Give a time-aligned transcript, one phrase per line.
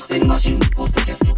[0.00, 1.36] クテルマシンポッドキャスト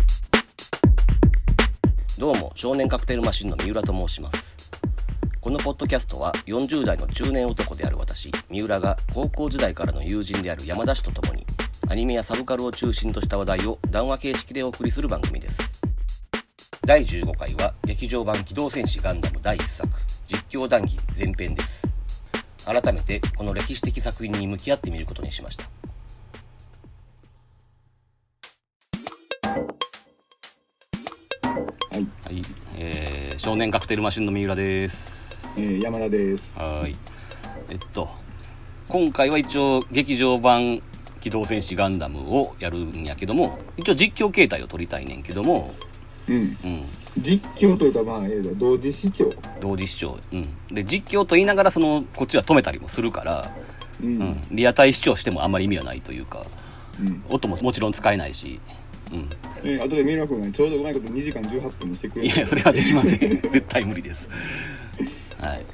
[2.21, 4.71] どうも少年カクテルマシンの三浦と申します。
[5.41, 11.45] このポッドキャストは40代の中年男である私三浦が高校時代からの友人である山田氏と共に
[11.89, 15.83] アニメやサブカルを中心とした話題を談話形式でお送りする番組です。
[16.87, 19.91] 第15回は劇場版機動戦士ガンダム第1作
[20.29, 21.93] 実況談義前編です。
[22.65, 25.82] 改めてこの歴史的作品に向き合ってみることにしました。
[33.43, 36.57] 少年カクテルマシンの三浦ですえー、山田です。
[36.57, 36.95] はい。
[37.71, 38.09] えっと、
[38.89, 40.81] 今回は一応劇場版
[41.21, 45.75] 機動戦士ガンダムをやるんやけども、一応実況形態を取りたいねんけども、
[46.29, 46.37] うん。
[46.37, 46.39] う
[46.69, 46.85] ん、
[47.19, 49.29] 実況というか、まあ、えーと、同時視聴。
[49.61, 50.21] 同時視聴。
[50.33, 50.49] うん。
[50.69, 53.51] で、実況と言いながら、その、こっちは止めたりもするから、
[54.01, 54.07] う。
[54.07, 56.47] うんん、リアタイ視聴してもあんまり意味はないというか、
[57.01, 57.25] うん。
[57.29, 58.61] 音ももちろん使えないし、
[59.13, 59.29] うん。
[59.63, 62.35] えー、後で三浦君がちょうどうまいこと2時間18分にしてくれる。
[62.35, 63.19] いや、それはできません。
[63.31, 64.29] 絶対無理です。
[65.39, 65.67] はい。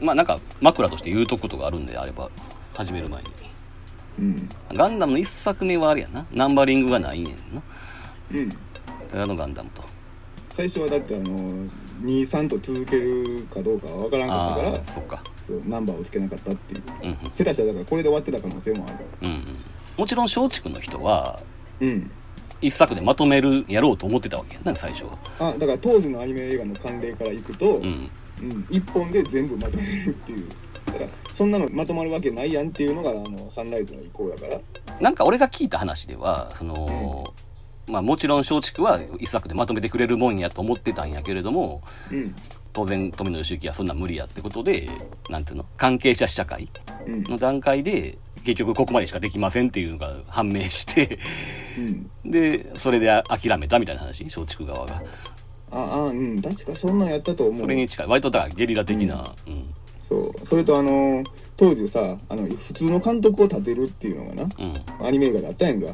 [0.00, 2.30] まあなんか、枕として言うとくことがあるんであれば、
[2.74, 3.28] 始める前に。
[4.18, 4.48] うん。
[4.72, 6.26] ガンダムの一作目はあれやな。
[6.32, 7.62] ナンバリングがないねんな。
[8.32, 8.50] うん。
[9.14, 9.82] あのガンダムと。
[10.50, 11.68] 最初はだって、あの、2、
[12.02, 15.22] 3と続けるかどうかは分からんかったからそっか。
[15.46, 16.82] そう、ナンバーをつけなかったっていう。
[17.02, 17.16] うんうん。
[17.36, 18.96] 下手したら、だからこれで終わってた可能性もある。
[19.22, 19.42] うんうん。
[19.98, 21.40] もちろん松竹の人は、
[21.80, 22.10] うん。
[22.60, 25.18] 一作でまとめる、やろうと思ってたわけやな、最初は。
[25.38, 28.10] あ、だから当時のアニメ映画の慣例からいくと、うん。
[28.42, 30.48] うん、一本で全部まとめるっていう。
[30.86, 34.60] だから、そんなのまとまるわけないやんっていうのが、あの、サンライズの意向だから。
[35.00, 37.32] なんか俺が聞いた話では、その、
[37.88, 42.34] まあもちろん松竹は一作でまとめてくれるもんやと思ってたんやけれども、うん。
[42.72, 44.88] 当然富野義行はそんな無理やってことで、
[45.30, 46.68] なんていうの関係者試写会
[47.06, 47.22] うん。
[47.24, 51.18] の段階で、結局ここまでしかできませんっていうのが判明して、
[52.24, 52.30] うん。
[52.30, 55.02] で、それで諦めたみたいな話、松竹側が。
[55.72, 58.06] ああうん確かそんなんやったと思うそれに近い。
[58.06, 59.74] 割とだからゲリラ的な、うん。
[60.02, 61.24] そうそれとあの
[61.56, 65.06] 当時さあの普通の監督を立てるっていうのがなうん。
[65.06, 65.92] アニメ映画であったやんか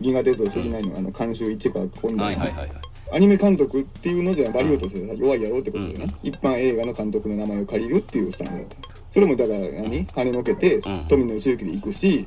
[0.00, 2.70] 銀河鉄道999のあの監修一か今度はいはいはいはい。
[3.12, 10.06] アニメ監督っていうのじゃバリオとしてさ弱いやろうってことでな、うん一般映画の監督の名前を借りるっていうスタンスだったそれもだから何？
[10.08, 12.26] 跳ねのけて、うん富野義行で行くし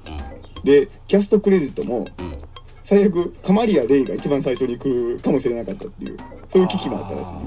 [0.63, 2.05] うでキャストクレジットも。
[2.85, 6.17] 最悪カマリア・レイが一番最初に来るかもしれなかったっていう
[6.47, 7.39] そういう危機もあったらしいね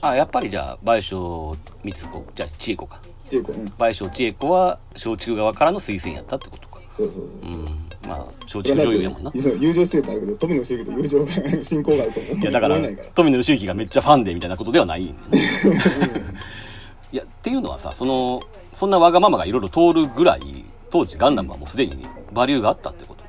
[0.00, 2.98] ああ、やっぱりじゃあ、賠償三つ子、じゃあ、千恵子か。
[3.26, 6.80] っていうん賠償千恵子は、松竹側からの推薦やったってことか。
[6.96, 7.66] そうそうそううん。
[8.08, 9.30] まあ、松竹女優やもんな。
[9.34, 12.76] 友情してるとあるけど富野義行と友情が親交があると思ういや、だから
[13.14, 15.14] 富野義行がめっちゃファンでみたいなことではないね。
[17.12, 18.40] いや、っていうのはさ、その、
[18.72, 23.24] そんなわがままがいろいろ通るぐらい、当時ガンダムはもうすでにバリューがあったってこと。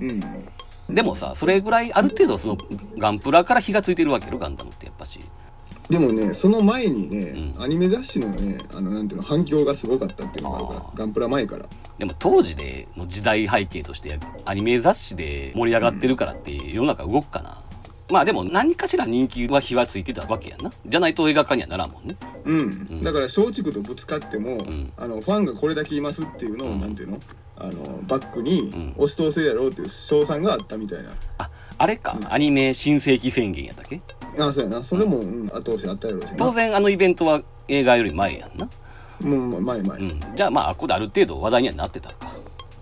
[0.00, 0.20] うん
[0.88, 2.58] でもさ、それぐらいある程度その
[2.98, 5.20] ガンプラから火がついてるわけよ、ガンダムってやっぱし。
[5.88, 11.66] でもねその前にね、うんアニメ雑誌のねあのなんていうの反響がすごかったっていうのがあるからガンプラ前から
[11.98, 17.58] でも当時での時代背景としてアニメ雑誌で盛り上がってるからって世の中動くかな。
[18.10, 20.72] まあでも何かしら人気は火がついてたわけやんな。
[20.86, 22.16] じゃないと映画化にはならんもんね。
[22.44, 22.60] うん、
[23.00, 23.04] ん。
[23.04, 24.92] だから松竹とぶつかっても、ん。
[24.96, 26.80] あのファンがこれだけいますっていうのを、うん。
[26.80, 27.20] なんていうの？
[27.56, 28.94] あのバックにん。
[28.96, 34.00] 押し通せるやろうっていう賞賛があったみたいな、あ、あれか、アニメ新世紀宣言やったっけ？
[34.38, 34.82] ああそうやな。
[34.82, 36.36] それも、うん、後押しあったやろうしな。
[36.36, 38.68] 当然あのイベントは映画より前やんな。
[39.20, 39.98] もう前前。
[39.98, 40.20] うん。
[40.34, 42.32] じゃあまあ、ここである程度話題にはなってたか。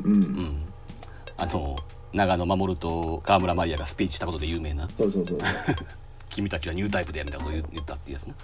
[0.04, 0.62] うん、うん。
[1.36, 1.76] あの、
[2.12, 5.38] 長野守と河村マリアがスピーチしたことで有名な、そうそうそう
[6.30, 8.34] 君たちはニュータイプでみたいなことを言言ったっていうやつな。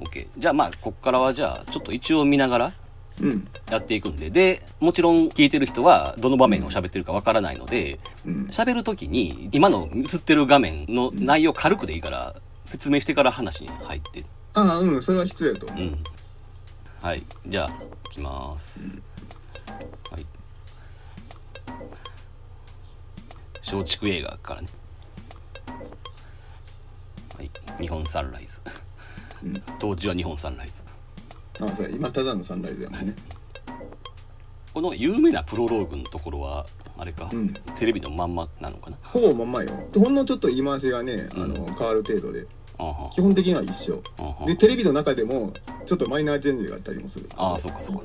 [0.00, 0.26] OK。
[0.38, 2.72] じゃあまあ、こっからはじゃあ、ちょっと一応見ながら
[3.20, 14.24] うんやっていくんで、で、もちろん聞いてる人はどの場面を喋ってるかわからないので、うん喋るときに今の映ってる画面の内容軽くでいいから、説明してから話に入って
[14.54, 15.98] ああうんそれは必要やと思う、うん。
[17.00, 17.22] はい。
[17.46, 19.00] じゃあ、いきます。
[20.10, 20.26] はい。
[23.66, 24.68] 松竹映画からね。
[27.36, 27.50] はい。
[27.80, 28.60] 日本サンライズ。
[29.42, 30.84] うん当時は日本サンライズ。
[31.60, 33.14] ああそうや今ただのサンライズやもんね
[34.72, 36.66] この有名なプロローグのところは、
[36.98, 37.48] あれか、うん
[37.78, 38.98] テレビのまんまなのかな。
[39.02, 42.46] ほぼまんまよほんのちょっと言い回しがね、あの変わる程度で
[43.12, 44.02] 基本的には一緒
[44.46, 45.52] でテレビの中でも
[45.86, 48.02] ちょっとマイナーチェンジがあったりもするああ、そうかそうか。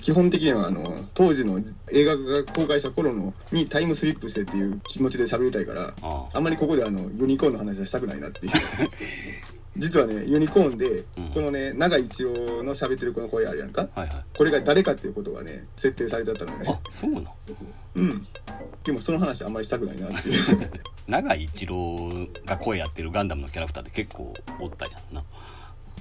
[0.00, 0.84] 基本的にはあの
[1.14, 1.60] 当時の
[1.90, 6.38] 映画が公開した頃のにタイムスリップしてっていう気持ちで喋りたいからああ。
[6.38, 8.52] んまりここであのユニコーンの話はしたくないなっていう。
[9.78, 11.28] 実はねユニコーンで、うん。
[11.34, 12.30] このね長井一郎
[12.62, 13.88] の喋ってるこの声あるやんか？
[13.94, 14.24] はいはい。
[14.36, 17.24] これが誰かっていうことがね設定されちゃったのよあねそうなん
[17.96, 18.26] うん。
[18.84, 20.70] でもその話あんまりしたくないなっていう。
[21.08, 22.10] 長井一郎
[22.44, 25.22] が声やってるガンダムのキャラクターって結構おったやんな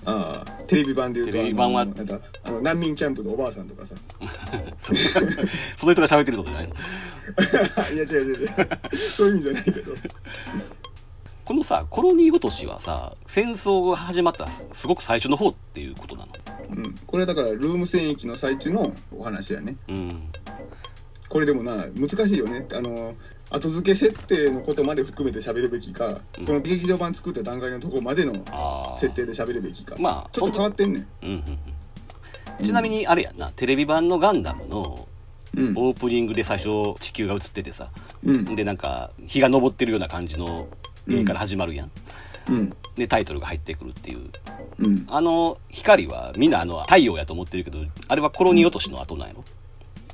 [0.06, 3.96] ああテレビ版で言うとテレビ版はあのなんかあの難民キャンプのおばあさんとかさ。
[4.78, 4.94] そ
[5.78, 6.76] その人が喋ってるとじゃないの。
[7.94, 8.50] いや違う違う違う。
[8.98, 9.94] そういう意味じゃないけど。
[11.44, 16.32] このさコロニー落としはさ戦争が始まったすごく最初の方っていうことなの？
[16.76, 16.96] うん。
[17.06, 19.76] これはだからルーム戦役の最中のお話やね。
[19.88, 20.24] うん。
[21.30, 22.66] これでもな難しいよね。
[22.74, 23.14] あの
[23.52, 26.46] 後付け設定のことまで含めて喋るべきか、うん。
[26.46, 28.34] この劇場版作った段階のところまでの
[29.00, 29.96] 設定で喋るべきか。
[30.00, 31.08] まあちょっと変わってんねん。
[31.24, 31.36] うんうん
[32.60, 32.66] うん。
[32.66, 35.08] ちなみにあれやんなテレビ版のガンダムの
[35.56, 35.74] うん。
[35.78, 37.90] オープニングで最初地球が映っててさ。
[38.26, 38.56] うん。
[38.56, 40.68] でなんか日が昇ってるような感じの
[41.08, 41.92] 絵から始まるやん、
[42.50, 42.74] うん。
[42.96, 44.30] でタイトルが入ってくるっていう。
[44.80, 45.06] うん。
[45.08, 49.44] あの光はみんなあの太陽やと思ってるけどあれはコロニー落としの後なんやろ？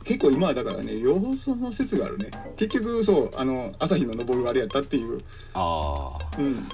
[0.04, 2.32] 結構今はだからね両方その説があるね。
[2.58, 5.22] 結局そうあの朝日の昇るあれやったっていう。
[5.54, 6.68] ああうん。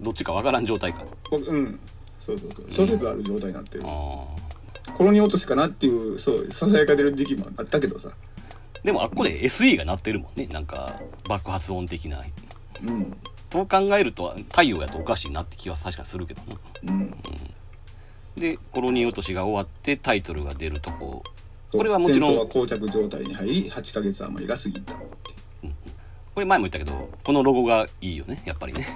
[0.00, 1.04] どっちかわからん状態か。
[1.30, 1.78] 僕うん。
[2.20, 2.66] そうそうそう。
[2.72, 4.26] 諸説ある状態になってる、あ
[4.96, 8.08] コロニー落としかなっていうそうささやかれる時期もあったけどさ。
[8.08, 10.46] ーでもあっこで SE が鳴ってるもんね。
[10.46, 12.22] なんか爆発音的な。
[12.86, 13.16] うん。
[13.50, 16.42] そう考えると太陽やとおかしいなって気は確かにするけど
[16.84, 16.92] な。
[16.94, 17.14] うん。
[18.36, 21.22] でコロニー落としが終わってタイトルが出るとこ
[21.72, 22.48] これはもちろん。
[22.48, 28.86] 膠着状態に入り8ヶ月余りが過ぎたこれ前も言ったけどこのロゴがいいよねやっぱりね。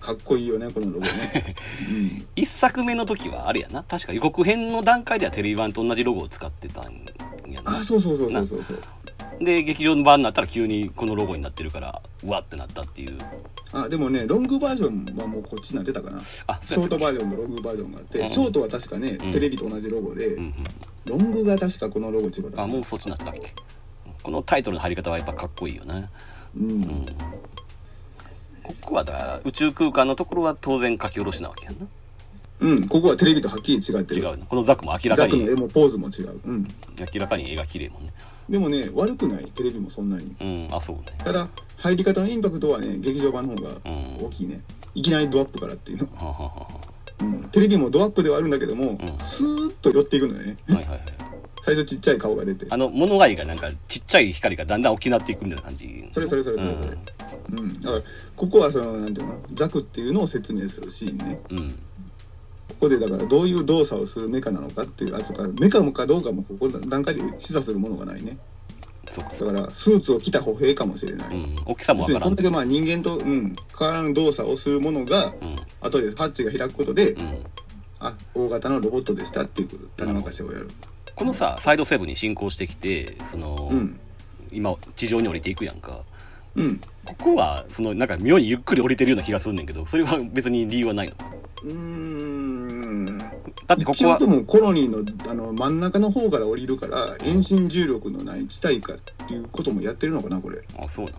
[0.00, 1.54] かっこいいよねこのロゴね、
[1.90, 3.82] うん、一作目の時はあれやな。
[3.82, 7.04] 確か予告編の段階ではテレビ版と同じロゴを使ってたん
[7.48, 7.78] やな。
[7.78, 8.78] あそうそうそうそうそうそう
[9.40, 13.18] で劇場の版になったら急にこのロゴになってるからうわってなったっていう。
[13.72, 16.18] あでもねロングバージョンはもうこっちになってたかな。
[16.46, 18.28] あショートバージョンとロングバージョンがあって、うん。
[18.28, 19.32] ショートは確かね、うん。
[19.32, 20.54] テレビと同じロゴで、けうんうん。
[21.06, 22.42] ロングが確かこのロゴ違った。
[22.42, 23.54] かなあもうそっちになってたっけ？
[24.22, 26.08] このタイトルの貼り方はやっぱかっこいいよね。
[26.56, 27.06] うん、うん。
[28.62, 31.86] ここはだから宇宙空間のところは当然書き下ろしなわけやんな。
[32.60, 34.20] うん、ここはテレビとはっきり違ってる。
[34.20, 34.44] 違うな。
[34.46, 35.32] このザクも明らかに。
[35.32, 36.68] ザクの絵もポーズも違う、うん、
[36.98, 38.12] 明らかに絵が綺麗もんね
[38.48, 39.44] でもね悪くない。
[39.46, 40.34] テレビもそんなに。
[40.40, 41.04] うんあそうね。
[41.18, 44.18] ただ入り方のインパクトはね劇場版の方がうん。
[44.26, 44.60] 大きいね、
[44.94, 46.66] いきなりドアップからっていうの、はあはあは
[47.20, 48.98] うん、テレビもドアップではあるんだけども、ん。
[49.24, 50.56] スーッと寄っていくのよね。
[50.70, 51.02] あはいはいはい。
[51.64, 52.66] 最初ちっちゃい顔が出て。
[52.70, 56.10] あの物がいがなんかちっちゃい光がだんだん大きくなっていくみたいな感じ。
[56.14, 56.98] それそれそれそれそれ。
[57.50, 58.02] うん、だから
[58.36, 59.34] ここはそのなんていうの？
[59.54, 61.40] ザクっていうのを説明するシーンね。
[61.50, 61.78] うん、うん、
[62.68, 68.38] ここでだからどういう動作をするメカなのかっていうやつからメカかどうかもここの段階で示唆するものがないね。
[69.10, 69.30] そっか。
[69.52, 72.22] だからスーツを着た歩兵かもしれない、うん大きさもわからん。
[72.22, 75.56] こんだけまあ人間と、うん、変わらぬ動作をするものがうん。
[75.80, 77.44] 後でパッチが開くことで、うん。
[78.00, 80.68] あ大型のロボットでしたっていう種まかしをやる。
[81.16, 83.98] このさサイドセブンに進行してきてその、うん。
[84.52, 86.02] 今地上に降りていくやんか。
[86.54, 86.80] うん。
[87.04, 91.14] ここはそのなんか妙にゆっくり降りてるような気がするんねんけどそれは別に理由はないの？
[91.64, 92.57] うーん
[93.66, 98.96] だってここは一応でもコロニーのあの真ん中の方から降りるから遠心重力のない地帯かっ
[99.26, 100.62] ていうこともやってるのかなこれ。
[100.78, 101.12] あそうな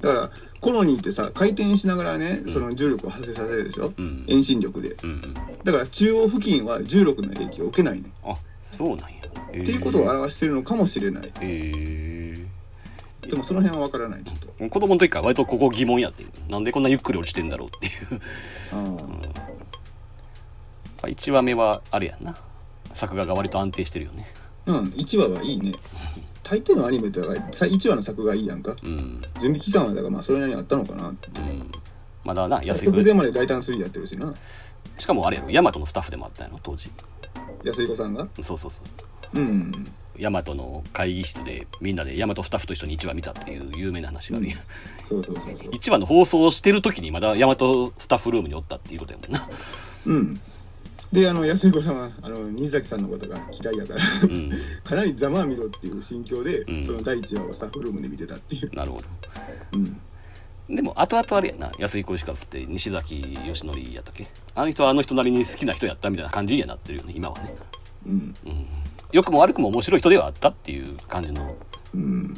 [0.00, 0.14] だ。
[0.14, 0.30] から
[0.60, 4.24] コロニーってさ回転しながらねその重力を発生させるでしょ、うん。
[4.26, 4.96] 遠心力で。
[5.02, 5.34] うんうん。
[5.64, 8.34] だから中央付近は重力の影響を受けないね、あ
[8.64, 9.06] そうなんや。
[9.52, 9.62] えー。
[9.62, 11.32] っていうことを表してるのかもしれない。
[11.40, 12.46] え
[13.28, 14.46] でもその辺は分からないちょっと。
[14.64, 18.20] ー子供の時から割とここ疑問やってんなんでこんなゆっくり落ちてんだろうっていう
[21.04, 22.36] あ1話目はあれやんな。
[22.94, 24.26] 作画が割と安定してるよね。
[24.66, 25.72] あうん1話はいいね。
[26.42, 28.76] 大抵のアニメって1話の作がいいやんか。
[28.82, 29.22] うん。
[29.40, 31.28] 準備期間はだからまあそれなりにあったのかなって。
[31.40, 31.70] うん。
[32.22, 34.34] まだな安い直前まで大胆3やってるしな。
[34.98, 36.90] しかもあれやろヤマトのスタッフでもあったんやろ当時。
[37.64, 38.28] 安井子さんが？
[38.42, 38.82] そうそうそ
[39.34, 39.40] うう。
[39.40, 39.72] ん。
[40.16, 44.58] ヤマトの会議室でみんなでヤマトスタッフと一緒に1話見たっていう有名な話があるやん、
[45.08, 45.56] そうそうそうそう。
[45.70, 49.48] 1話の放送をしてる時にまだヤマトスタッフルームにおったっていうことやもんな。
[50.06, 50.40] うん
[51.14, 54.50] であの安彦さんはあの新崎さんのことが嫌いやからうん。
[54.82, 56.86] かなりざまあみろっていう心境で、うん。
[56.86, 59.04] その第一話をスタッフルームで見てたっていう、なるほど。
[60.68, 64.26] うん、でも後々あれやな安井小石和って西崎義則やったっけ？
[64.56, 67.54] あの人はあの人なりに好きな人やったみたいな感じにはなってるよね今はね。
[68.06, 68.34] うん。
[69.12, 71.54] 良くも悪くも面白い人ではあったっていう感じの。
[71.94, 72.34] うん、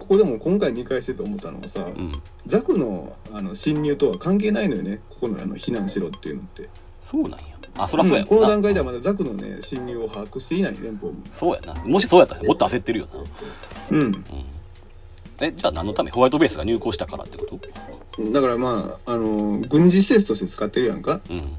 [0.00, 2.10] ここでも今回見返してて思ったのはさ、うん。
[2.46, 6.68] ザクのあの侵入とは関係ないのよねここのあの避難しろっていうのって
[7.04, 7.38] そうなんや。
[7.76, 11.84] あそりゃそうやんこの段階ではまだザクのね侵入を把握していない連邦軍そうやな。
[11.84, 13.08] もしそうやったらもっと焦ってるよ
[13.90, 13.98] な。
[13.98, 14.12] うん。
[15.40, 16.10] えじゃあ何のため？
[16.10, 17.58] ホワイトベースが入校したからってこと？
[18.32, 21.20] だからまあ、あの、軍事施設として使ってるやんか。
[21.28, 21.56] うん。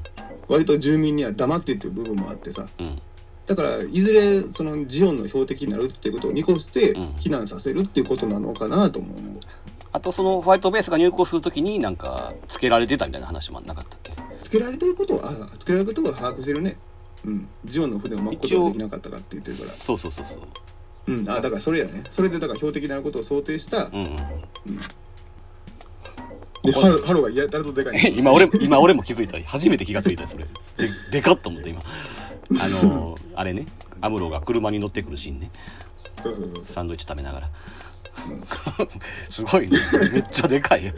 [0.48, 2.64] 割と住民には黙ってっていう部分もあってさ。
[2.78, 3.02] うん。
[3.46, 9.16] だから、いずれ、その、ジオンの標的になるっていうことを見越してうん、避難させるっていうことなのかなと思う。
[9.92, 14.12] あとそのホワイトベースが入港するときになんかつけられてたみたいな話もなかったっけ？
[14.46, 16.76] つけられてることは、あつけられることは把握してるね。
[17.24, 17.48] うん。
[17.64, 19.70] ジオンの船を巻くことができなかったかって言ってるから。
[19.70, 21.12] そうそうそうそう。
[21.12, 21.28] うん。
[21.28, 22.04] あ、だからそれやね。
[22.12, 23.94] それで、だから標的になることを想定した、うん。
[23.94, 24.06] うん。
[26.62, 28.14] で、ハロハロがやたらとでかいね。
[28.16, 29.36] 今俺今俺も気づいた。
[29.40, 30.44] 初めて気がついたよそれ。
[30.44, 31.80] ででかっと思って今。
[32.60, 33.66] あのー あれね。
[34.00, 35.50] アムロが車に乗ってくるシーンね。
[36.22, 36.64] そうそうそう。
[36.68, 37.50] サンドイッチ食べながら。
[39.28, 39.76] すごいね。
[40.12, 40.92] めっちゃでかいよ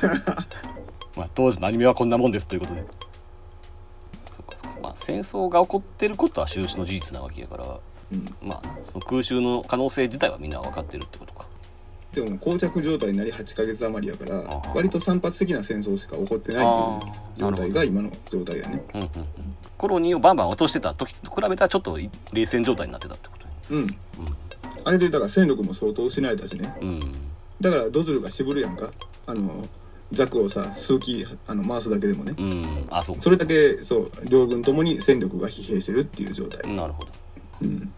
[1.16, 2.84] まあ当時のアニメはこんなもんですということで。
[4.36, 4.80] そっかそっか。
[4.82, 7.64] まあ戦争が起こってることは終始の事実なわけやから。
[8.12, 8.34] うん。
[8.40, 11.46] まあなその空襲の可能性自体はみんな分かってるってことか。
[12.12, 18.82] でも、膠着状態になり8ヶ月余りやから割と散発的な戦争しか起こってないっていう状態が今の状態やね。
[18.92, 19.26] うんうんうん。
[19.78, 21.98] コロニーをバンバン落としてた時と比べたらちょっと
[22.32, 23.96] 冷戦状態になってたってことうん。
[24.84, 26.76] あれで、だから戦力も相当失えたしね。
[26.80, 27.00] うん。
[27.60, 28.92] だから、ドズルが渋るやんか。
[29.26, 29.66] あの、
[30.12, 32.34] ザクをさ、数機あの回すだけでもね。
[32.38, 36.74] うんあそうそれだけ、そう、両軍ともに戦力が疲弊してるっていう状態。
[36.74, 37.08] なるほど
[37.62, 37.80] うん。
[37.80, 37.88] で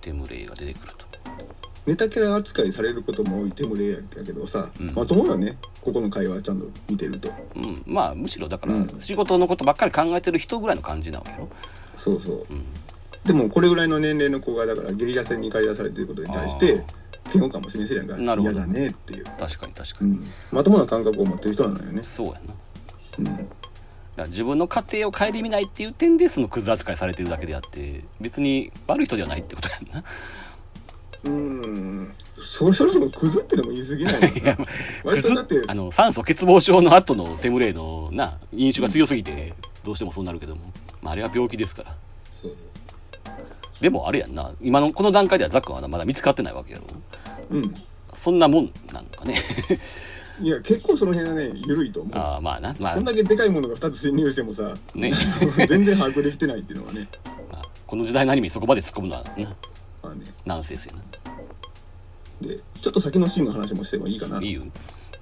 [0.00, 1.04] テムレイが出てくると
[1.86, 5.58] ネタキャラ扱いされることも多いテムレイやけどさ、うんまともよね。
[5.82, 7.30] ここの会話ちゃんと見てると。
[7.56, 11.48] うん、まあむしろだからうん仕事のことばっかり考えてる人ぐらいの感じなわけよ、
[11.96, 12.46] そうそう。
[12.50, 12.64] うん、
[13.24, 16.82] でも、これぐらいの年齢の子が、だから、ゲリラ戦に駆り出されてることに対して、
[17.34, 18.22] 嫌悪感も示せるやんか。
[18.22, 19.24] なるほど嫌だねっていう。
[19.24, 20.24] 確かに確かに、うん。
[20.52, 22.02] まともな感覚を持ってる人なのよね。
[22.02, 22.58] そうやなだか
[23.18, 23.48] うん。
[24.16, 30.04] ら自分の家庭を顧みないっていう点でそのクズ扱いされてるだけであって別に悪い人ではないってことやんな
[31.24, 32.14] うーん。
[32.40, 34.64] それそれでもクズってのも言い過ぎない いやよな。
[35.04, 40.62] 割とだって、あの酸素欠乏症の後のテムレイのな飲酒が強すぎてどうしてもそうなるけども、
[41.02, 41.96] まあ、あれは病気ですから
[43.80, 44.52] でもあれやんな。
[44.60, 46.84] 今のこの段階ではザックはまだ見つかってないわけやろ。
[47.50, 47.74] うん。
[48.14, 49.36] そんなもんなんかね。
[50.40, 52.18] いや、結構その辺はね、緩いと思う。
[52.18, 52.74] ああまあな。
[52.80, 52.94] まあ。
[52.94, 55.12] こんだけでかいものが2つ侵入してもさ、ね。
[55.68, 57.06] 全然把握できてないっていうのはね、
[57.52, 59.30] まあこの時代のアニメにそこまで突っ込むのはな
[60.02, 60.24] まあね。
[60.44, 60.94] ナンセンスや
[62.40, 64.36] で、ちょっと先のシーンの話もしてもいいかな。
[64.36, 64.62] ないいよ。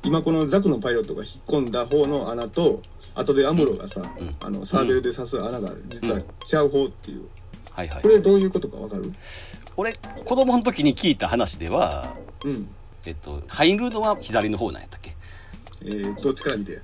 [0.03, 2.83] 今このザクのパイロットが引っ込んだ方の穴と、
[3.15, 4.35] 後でアムロがさ、うん。
[4.43, 7.27] あのサーベルで刺す穴が実は違う方っていう。
[7.75, 8.03] はいはい。
[8.03, 9.13] これどういうことかわかる？
[9.77, 12.69] 俺子供の時に聞いた話ではうん。
[13.07, 15.17] えっと入るのは左の方なんやったっけ、
[15.85, 16.81] えー、どっちから見て？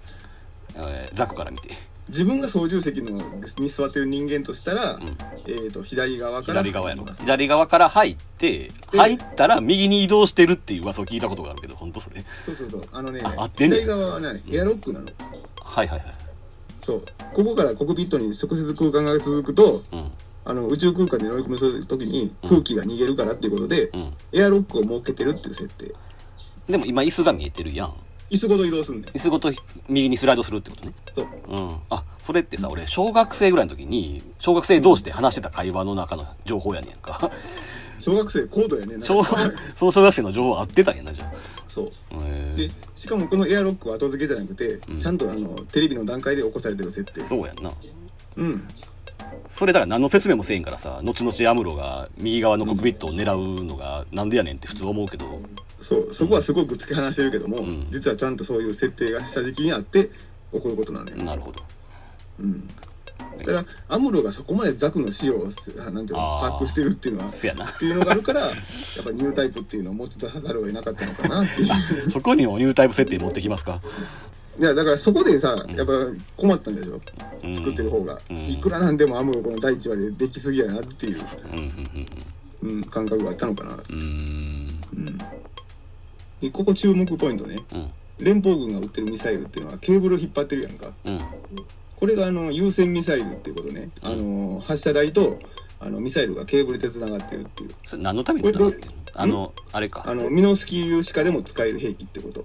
[0.75, 1.71] えーザクから見て。
[2.09, 3.21] 自分が操縦席の
[3.59, 5.03] に座ってる人間としたら、ん。
[5.47, 7.05] えー、と左側から左側やろ。
[7.05, 12.25] 左側から入ってで入ったら右に移動してるっていう噂を聞いたことがあるけど本当それ。
[12.47, 12.83] そうそうそう。
[12.93, 15.07] あのねあ合ってんね左側はねエアロックなの。
[15.61, 16.15] はいはいはい。
[16.81, 17.05] そう。
[17.35, 20.11] ここからコクピットに直接空間が続くとうん
[20.49, 22.49] あの宇宙空間で乗り込む時にうん。
[22.49, 24.15] 空気が逃げるからっていうことで、うん。
[24.33, 25.95] エアロックを設けてるっていう設定。
[26.67, 27.93] でも今椅子が見えてるやん。
[28.31, 29.15] 椅子ごと移動するんだよ。
[29.15, 29.53] 椅子ごと
[29.91, 30.95] 右にスライドするってことね。
[31.15, 31.27] そう。
[31.49, 31.77] うん。
[31.91, 37.31] あそれってさ俺小学生ぐらいの時に小学生同士で話してた会話の中の情報やねんか。
[38.01, 41.33] 小学生高度やねなんか小その小学生の情報合ってたんやなじゃあ。
[41.69, 41.93] そう。
[42.25, 45.01] へでしかもこのエアロックは後付けじゃなくて、うん。
[45.03, 47.21] ちゃんとあのテレビの段階で起こされてる設定。
[47.21, 47.71] えそうやんな。
[48.37, 48.69] うん
[49.49, 55.41] それだから何の説明もせえんからさ後々アムロが右側のコックピットを狙うのがなんでやねんって普通思うけど。
[55.81, 57.87] そうそこはすごく突き放してるけども、ん。
[57.91, 60.11] 実はちゃんとそういう設定が下敷きにあって
[60.53, 61.63] 起こることなのよ、なるほど。
[62.41, 62.69] うん。
[63.39, 67.65] だからアムロがそこまでザクの死をなんていうの把握してるっていうのはせやな。
[67.65, 68.53] っていうのがあるからやっ
[69.05, 72.11] ぱニュータイプっていうのを持ち出さざるを得なかったのかなっていう。
[72.11, 73.81] そこにもニュータイプ設定持ってきますか
[74.59, 75.93] いやだからそこでさやっぱ
[76.37, 77.01] 困ったんでしょ
[77.45, 77.57] うん。
[77.57, 78.37] 作ってる方が、うん。
[78.49, 81.21] いくらなんでもアムロこの第1話でできすぎやなっていう、
[82.63, 84.81] うん感覚があったのかな、うん。
[86.53, 87.57] ここ注目ポイントね。
[87.73, 87.91] うん。
[88.19, 90.91] 連邦軍が撃ってるミサイルっていうのはケーブルを引っ張ってるやんか。
[91.05, 91.21] うん。
[91.95, 95.39] これがあの優先ミサイルっていうことね、あの発射台と
[95.79, 97.71] あのミサイルがケーブルでつながってるっていう。
[97.85, 98.97] それ何のために繋がってんの？
[99.15, 100.03] あのあれか。
[100.05, 102.45] あのミノスキー粒子化でも使える兵器ってこと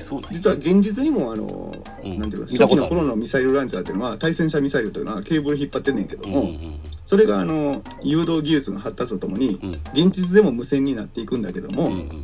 [0.00, 0.36] そうなんや。
[0.36, 1.72] 実は現実にもあの、
[2.02, 2.18] うん。
[2.18, 2.90] なんていうの見たことある。
[2.90, 9.70] 初期の頃のミサイルランチャーっていうのは対戦車ミサイルというのはケーブル引っ張ってんねんけども、うんうんそれがあの誘導技術の発達とともに、うん。
[9.92, 12.22] 現実でも無線になっていくんだけども、うんうん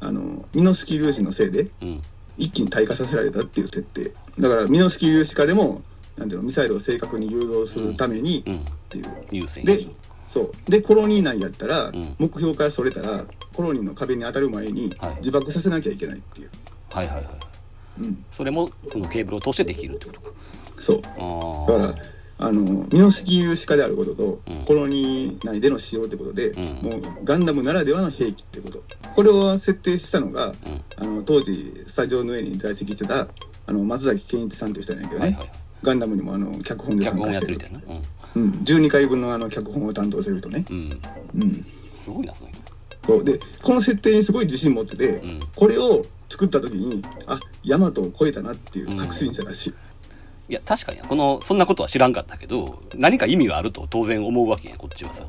[0.00, 2.02] あのミノスキー粒子のせいでうん。
[2.38, 4.12] 一気に退化させられたっていう設定。
[4.38, 5.82] だからミノスキー粒子化でも
[6.16, 9.86] なんていうのミサイルを正確に誘導するためにうんっていう、で
[10.32, 10.70] そう。
[10.70, 12.14] でコロニー内やったら、ん。
[12.18, 15.16] 目標からそれたらコロニーの壁に当たる前にはい。
[15.18, 16.50] 自爆させなきゃいけないっていう、
[16.90, 17.26] はいはいはい。
[18.00, 20.30] うん、それもそのケーブルを通してできるってことか。
[20.80, 21.02] そう。
[21.04, 22.02] あだから
[22.38, 24.64] あのミノスキ有であることと、うん。
[24.64, 26.64] コロニー内での使用ってことで、うん。
[26.82, 28.82] もうガンダムならではの兵器ってこと。
[29.14, 30.54] これを設定したのが、うん。
[30.96, 33.28] あの当時スタジオの上に在籍してた
[33.66, 38.02] あの松崎健一さんという人なんやけどね、はいはいガンダムにもあの脚本で脚本や参加してるってるみたいな
[38.34, 40.76] うん、12回分のあの脚本を担当してる人ね、うん、
[41.34, 42.72] うん、うん、すごいなその人。
[43.06, 43.24] そう。
[43.24, 45.40] でこの設定にすごい自信持ってて、うん。
[45.54, 49.74] これを作った時にあヤマトを超えたなっていう確信したらしい、
[50.48, 55.24] いや確かにこのそんなことは知らんかったけど何か意味があると当然思うわけやんこっちはさ。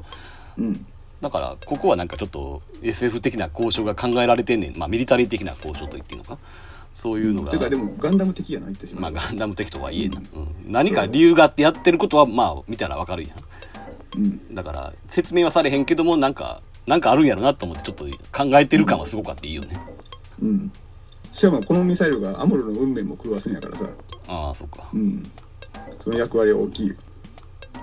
[0.58, 0.86] うん。
[1.22, 4.78] だからここはなんかちょっと SF 的な交渉が考えられてんねん。
[4.78, 6.38] まあミリタリー的な交渉と言っていいのか
[6.94, 10.72] そういうのが、てかでもガンダム的やな言ってしまう、まあガンダム的とはいえな、うん。
[10.72, 13.30] 何か理由があってやってることはまあ見たらわかるや
[14.16, 14.24] うん。
[14.24, 19.80] んだから説明はされへんけどもなんかなんかあるんやろなと思ってちょっと考えてる感はすごくあっていいよね。
[20.42, 20.72] うん。
[21.32, 23.86] しかもこのミサイルがアムロの運命も狂わすんやからさ。
[24.28, 24.88] ああそっか。
[24.94, 25.24] うん。
[26.04, 26.96] その役割は大きいよ。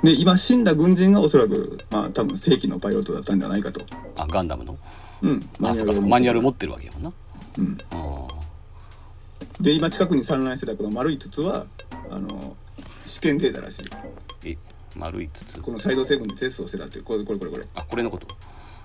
[0.03, 3.85] で今死んだ軍人がおそらくまあ多分正規のパイロットだったんじゃないかと。
[4.17, 4.79] あガンダムの。
[5.23, 5.51] うん。
[5.63, 6.09] あそっかそっか。
[6.09, 6.73] マニュアル持ってる。
[6.73, 7.13] わけやもんな。
[7.59, 7.79] うん。
[7.91, 8.29] あ
[9.61, 11.67] で今近くに散乱してたこの丸い筒は
[12.11, 12.57] あの
[13.07, 13.83] 試験データらしい。
[13.83, 14.59] ーえ
[14.97, 15.61] 丸い筒。
[15.61, 17.67] このサイドセブンでテストをしてたってこれこれこれこれ。
[17.75, 18.27] あこれのこと。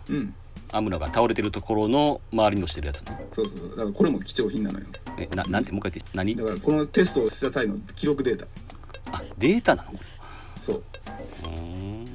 [0.10, 0.34] うん。
[0.72, 3.26] アムロが倒れてるところの周りのしてるやつね。
[3.34, 3.70] そうそうそう。
[3.70, 4.86] だからこれも貴重品なのよ。
[5.18, 6.36] えななんてもう一回言って何？
[6.36, 8.46] だからこのテストをした際の記録データ。
[9.14, 9.92] あデータなの？
[9.92, 10.00] こ
[10.62, 10.84] そう。
[11.46, 12.08] れうーん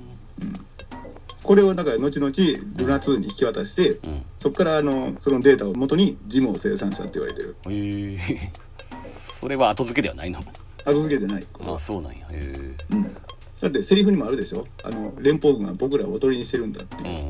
[1.42, 2.32] これをだから後々
[2.76, 4.22] ルナ2に引き渡して、うん。
[4.38, 7.56] そこからあのそのデータを元にジムを生産したって言われてる。
[7.68, 8.52] へえ。
[9.08, 10.40] それは後付けではないの？
[10.84, 11.46] 後付けじゃない。
[11.66, 12.26] あそうなんや。
[12.30, 12.54] へ
[12.90, 13.02] うん、
[13.60, 14.66] だってセリフにもあるでしょ？
[14.84, 16.96] あの連邦軍は僕らをおとりにしてるんだって。
[16.96, 17.26] いう、え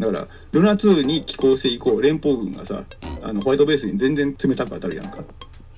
[0.00, 3.28] だからルナ2に寄港して以降連邦軍がさ、うん。
[3.28, 5.18] あのホワイトベースに全然冷たく当たるやんか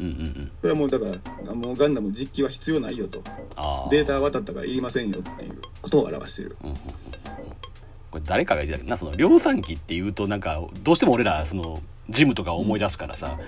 [0.01, 0.21] うんうんうん。
[0.21, 1.07] うんそれはもうだか
[1.47, 3.23] らもうガンダム実機は必要ないよと。
[3.91, 6.57] データ渡ったからいりませんよっていうことを表してる。
[6.63, 6.85] うんうんうんうん。
[8.11, 8.97] これ誰かが言ってたな？
[8.97, 13.39] その量産機っていうとなんかどうしても俺らそのジムとか思い出すからさ、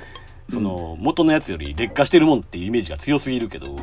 [0.50, 3.76] その元のやつより劣化してるもんっていうイメージが強すぎるけど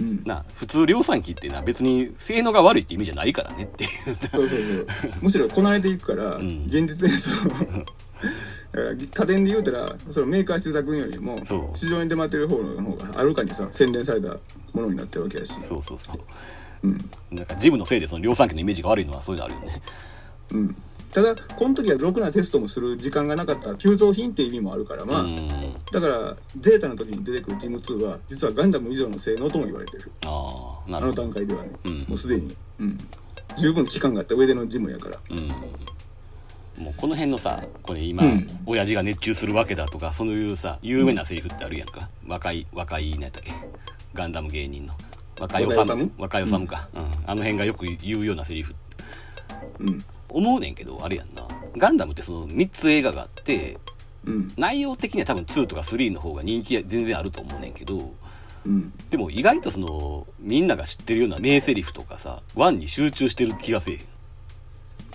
[0.00, 0.22] うん。
[0.24, 3.90] な普通量産機っていうのは別に性能が悪いって意味じゃないからねっていう。
[4.04, 5.12] そうそうそう。
[5.22, 6.66] むしろこなれていくから、ん。
[6.68, 7.36] 現実にその
[8.72, 11.36] 家電で言うたらそのメーカー試作品よりも
[11.74, 14.28] 市場に出回ってる方の方がはるかにさ洗練された
[14.72, 15.52] ものになってるわけやし。
[15.60, 16.18] そうそうそう。
[16.84, 17.10] うん。
[17.30, 19.82] なんかジムのせいでその量産機のイメージが悪いのはそういうのあるよね。
[20.52, 20.76] うん。
[21.12, 25.36] ただこの時はろくなテストもする時間がなかった急増品っていう意味もあるからまあ、うん。
[25.90, 30.12] だからゼータの時に出てくるジム2は実はガンダム以上の性能とも言われてる。
[30.22, 31.22] あのああなるほど。
[31.22, 31.98] 段階ではね、うん。
[32.08, 32.98] もうすでに、うん、
[33.56, 35.18] 十分期間があった上でのジムやから。
[35.30, 35.48] うん
[36.78, 38.60] もうこの辺のさこれ今、うん。
[38.66, 42.08] 親父が熱中するわけだとかそういうさ有名なセリフってあるやんか？
[42.26, 43.52] 若い若い何やったっけ？
[44.14, 44.94] ガンダム芸人の。
[45.40, 45.90] 若いおさむ。
[45.92, 47.02] 若い若いおさむか、うん。
[47.26, 48.74] あの辺がよく言うようなセリフ。
[49.80, 50.04] うん。
[50.28, 51.46] 思うねんけどあれやんな。
[51.76, 53.78] ガンダムってその3つ映画があって
[54.24, 54.52] うん。
[54.56, 58.12] 内容的には多分2とか3の方が人気は全然あると思うねんけど
[58.66, 58.92] うん。
[59.10, 64.00] でも意外とそのみんなが知ってるような名セリフとかさ1に集中してる気がせえへん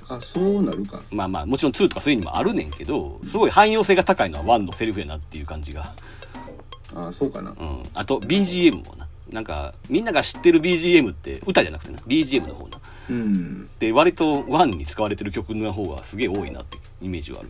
[0.07, 1.01] あそうなるか。
[1.11, 5.91] まあまあもちろん2とか3にもあるねんけどすごい汎用性が高いのは1のセリフやなっていう感じが。
[6.95, 7.51] あそうかな。
[7.51, 7.83] うん。
[7.93, 9.07] あと BGM もな。
[9.31, 11.99] なんかみんなが知ってる BGM って歌じゃなくてな。
[11.99, 13.69] BGM の方なうん。
[13.79, 17.49] で割と1に使われてる曲の方がすげえ多いなってイメージはある、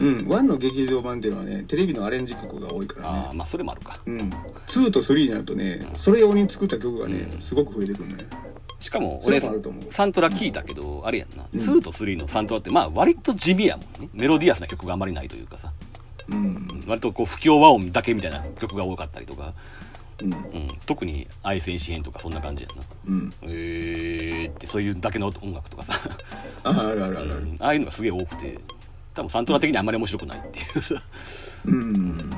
[0.00, 0.28] うん。
[0.28, 3.18] ワンの劇場版っていうのはねテレビのアレンジ曲が多いからね。
[3.26, 4.00] ああまあそれもあるか。
[4.04, 4.18] うん、
[4.66, 8.16] 2と3になるとねそれ用に作った曲がね、すごく増えてくるね
[8.80, 11.60] しかも俺サントラ聞いたけどあれやんな、うん。
[11.60, 14.08] 2と3のサントラってまあ割と地味やもんね。
[14.14, 15.72] メロディアスな曲があんまりないというかさ。
[16.28, 16.84] うん。
[16.86, 19.52] 割とこう不協和音だけみたいな曲が多かったりとか、
[20.22, 20.32] うん。
[20.32, 22.84] うん、特に愛戦士編とかそんな感じやんな。
[23.06, 23.32] うん。
[23.42, 25.94] えーってそういうだけの音楽とかさ、
[26.64, 27.42] ああるあるあるある。
[27.42, 27.56] うん。
[27.60, 28.58] ああいうのがすげえ多くて。
[29.12, 31.02] 多分サントラ的にあんまり面白くないっていうさ。
[31.66, 32.30] うん、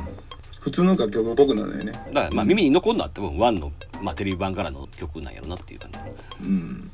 [0.63, 1.93] 普通の楽曲っぽくなるよね。
[2.13, 5.99] だからまあ耳に残るのは多分1の、まあ、テレビ版からの曲なんやろなっていう感じ。
[6.45, 6.91] うん。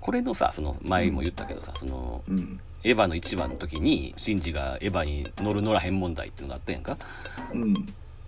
[0.00, 6.96] これのさその前も言ったけどさそのうんエヴァの1話の時にシンジがエヴァに乗る乗らへん問題っていうのがあったやんか。
[7.52, 7.74] うん。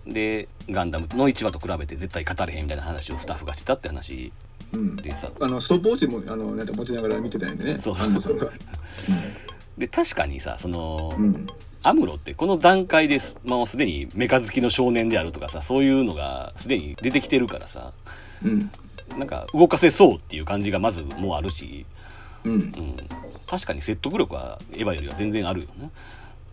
[0.05, 4.33] でガンダムの1話と比べて絶対語れへんみたいな話をスタッフがしてたって話
[4.73, 4.95] うん。
[4.97, 5.31] でさ。
[5.39, 7.77] あのストップウォッチもあのなんか持ちながら見てたんでね。
[7.77, 8.51] そう安藤さんが。
[9.77, 11.47] で確かにさその、うん
[11.81, 13.35] アムロってこの段階です。
[13.43, 17.93] もうすでにメカ好きの少年であるとかさそういうのがすでに出てきてるからさ。
[18.43, 18.71] うん。
[19.17, 21.85] なんか動かせそうっていう感じがまずもうあるし、
[22.43, 22.53] うん。
[22.53, 22.71] うん、
[23.47, 25.89] 確かに説得力はエヴァよりは全然あるよね。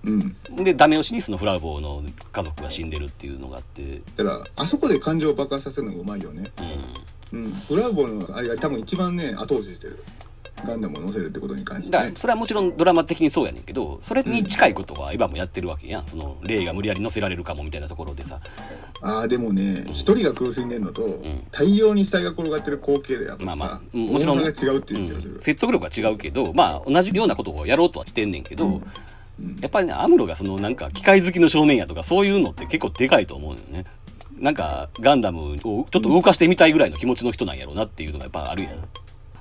[0.04, 0.64] うん。
[0.64, 4.02] でダメ押しにそのフラウボーの家族が死んでるっていうのがあって。
[4.16, 6.44] だから、あそこで感情を爆発させるのがうまいよね。
[7.32, 7.52] ううん。
[7.68, 10.02] ブラボーのあれが多分一番ね、後押ししてる。
[10.64, 12.12] ガンダムを乗せるってことに関してね。
[12.16, 16.06] それはもちろんドラマ的にそうやねんけどそれに近いことはエヴァもやってるわけやん。
[16.06, 18.40] そのレイが無理やり乗せられるかもみたいなところでさ。
[19.02, 21.46] ああ、でもね、一人が苦しんでんのと、ん。
[21.50, 23.80] 大量に死体が転がってる光景でやっぱさ、まあまあ。
[23.92, 25.34] うんもちろん違うっていう気がする。
[25.34, 25.40] うん。
[25.40, 28.70] 説得力は違うけどまあ同じようなことをやろうとはしてんねんけど、う
[29.42, 29.56] ん。
[29.60, 33.84] やっぱりねアムロがそのなんか機械好きの少年やとかそういうのって結構でかいと思うのよね。
[34.38, 38.72] なんかガンダムをちょっと動かしてみたいぐらいの気持ちの人なんやろうなっていうのがやっぱあるやん。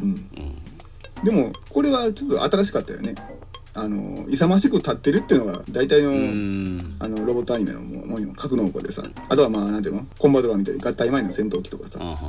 [0.02, 0.08] うん。
[0.08, 0.75] うん
[1.26, 3.16] でも、これはちょっと新しかったよね。
[3.74, 6.12] あの、勇ましく立ってるっていうのが大体の、
[7.00, 10.06] あの、ロボットアニメのもう、もう格納庫でさ、あとはまあ、なんていうの？
[10.20, 12.20] コンバトラーみたいに合体前の戦闘機とかさ、うんうんうん。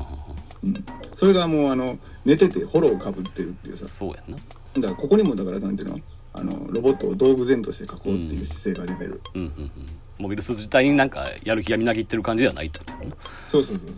[0.65, 0.85] うん。
[1.15, 4.39] それがもう、あの、寝ててフォローをかぶってるっていうさ、そうやんな。
[4.39, 4.43] だ
[4.83, 6.01] からここにもだからなんていうの？
[6.33, 9.21] あの、ロボットを道具前として囲うっていう姿勢が出てる。
[9.35, 9.71] うんうんうん。
[10.19, 13.17] モビルスーツ自体になんかやる気がみなぎってる感じではないってことやな。
[13.49, 13.97] そうそうそうそう。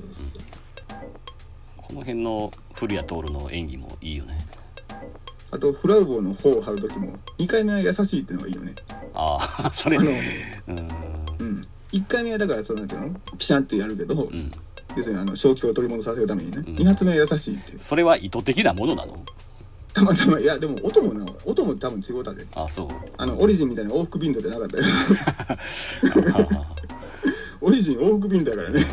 [1.77, 4.47] この辺の古谷徹の演技もいいよね
[5.51, 8.75] あと、フラウボーの方を張るときも、2回目は優しいっていうのがいいよね。
[9.15, 10.79] ああ それあの、うん
[11.39, 11.67] うん。
[11.93, 13.11] 1回目はだから、そうなんていうの？
[13.39, 14.51] ピシャンってやるけど、うん
[14.97, 17.79] 要するにあの正気を取り戻させるためにね、ん2発目は優しいっていう。
[17.79, 19.23] それは意図的なものなの？
[19.93, 22.47] たまたま、いや、でも音もな、音も多分違うたで。
[22.55, 24.85] あそうあの、オリジンみたいな往復ビンドじゃなかったよ。
[27.61, 28.87] オリジン往復ビンドやからね。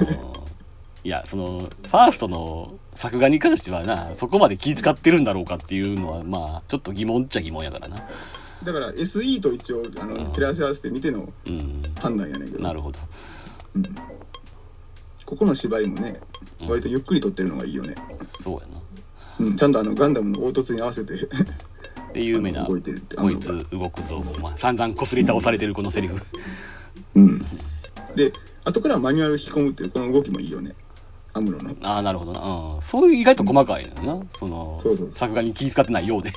[1.03, 8.07] いやそのファーストの作画に関してはなそこまで気遣ってるんだろうかっていうのはまあちょっと疑問っちゃ疑問やからな
[8.65, 12.63] だから SE と一応、あの、照らし合わせて見てのうん判断やねんけど。
[12.63, 12.99] なるほど
[13.75, 13.83] うん。
[15.25, 16.19] ここの芝居もね、
[16.61, 17.95] うん割とゆっくり撮ってるのがいいよね。
[18.23, 18.81] そうやな
[19.37, 21.27] うん、ちゃんとあの、ガンダムの凹凸に合わせて、
[22.13, 26.15] で有名な動いてるってこいつ動くぞ、まあ、散々こすり倒されてるこのセリフ
[27.15, 27.45] うん。
[28.15, 28.31] で、
[28.63, 30.73] 後からマニュアル引き込むっていうこの動きもいいよね。
[31.35, 31.75] アムロの。
[31.83, 34.25] ああなるほどな、うん、そういう意外と細かいのよな。
[34.31, 36.31] そのそうそう作画に気遣ってないようで。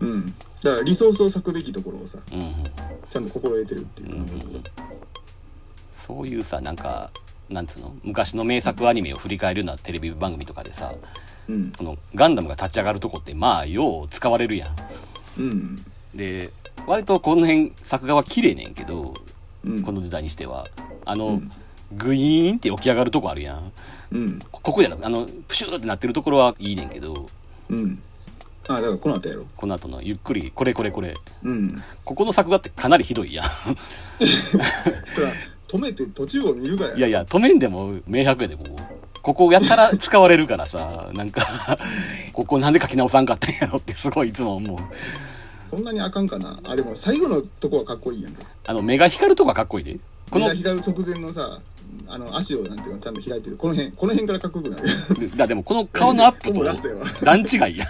[0.00, 0.26] うん。
[0.62, 2.54] だからリソースを割くべきところをさ、うんうん。
[3.12, 4.08] ちゃんと心得てるっていう。
[4.16, 4.60] 感じ
[5.92, 7.10] そういうさなんか
[7.50, 7.94] なんつうの？
[8.04, 10.94] 昔の名作アニメを振り返るようなテレビ番組とかでさ
[11.46, 11.72] うん。
[11.72, 14.76] このガンダムが立ち上がるとこってまあよう使われるやん。
[15.38, 15.84] うん。
[16.14, 16.50] で
[16.86, 19.12] 割とこの辺作画は綺麗ねんけど
[19.62, 19.82] うん。
[19.82, 20.66] この時代にしては。
[21.04, 21.50] あの、うん。
[21.92, 23.72] グイーンって起き上がるとこあるやん
[24.12, 24.38] うん。
[24.50, 27.26] ここやろあのプシューってなってるところはいいねんけど
[27.68, 28.02] うん。
[28.68, 29.46] あ、だからこの後やろ。
[29.56, 31.82] この後のゆっくりこれこれこれうん。
[32.04, 33.46] ここの作画ってかなりひどいやん
[35.68, 38.66] 止めて途中を見るからいやいや止めんでも明白やでもう
[39.20, 41.76] ここやったら使われるからさなんか
[42.32, 44.78] ここなんで書き直さんかったんやろってすごいいつも思う
[45.70, 46.60] そんなにあかんかな。
[46.64, 48.44] あ、でも最後のとこはかっこいいやんか。
[48.66, 49.98] あの目が光るとこはかっこいいで
[50.30, 51.60] この左直前のさ、
[52.08, 53.56] あの足をなんていうのちゃんと開いてる。
[53.56, 55.36] この辺、この辺からかっこよくなる。
[55.36, 56.64] だでもこの顔のアップと
[57.24, 57.88] 段違いやん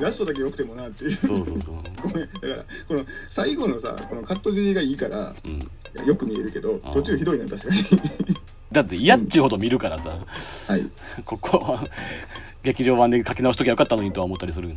[0.00, 1.16] ラストだけ良くてもなっていう。
[1.16, 2.28] そうそうそうごめん。
[2.32, 5.70] だから、この最後のさ、このカット尻がいいから、うん
[6.04, 7.82] よく見えるけど途中ひどいな、確かに。
[8.70, 10.10] だって嫌っちゅうほど見るからさ、
[10.68, 10.82] はい。
[11.24, 11.82] ここは
[12.62, 14.72] 劇場版で書き直しときゃよかったのにとは思ったりするう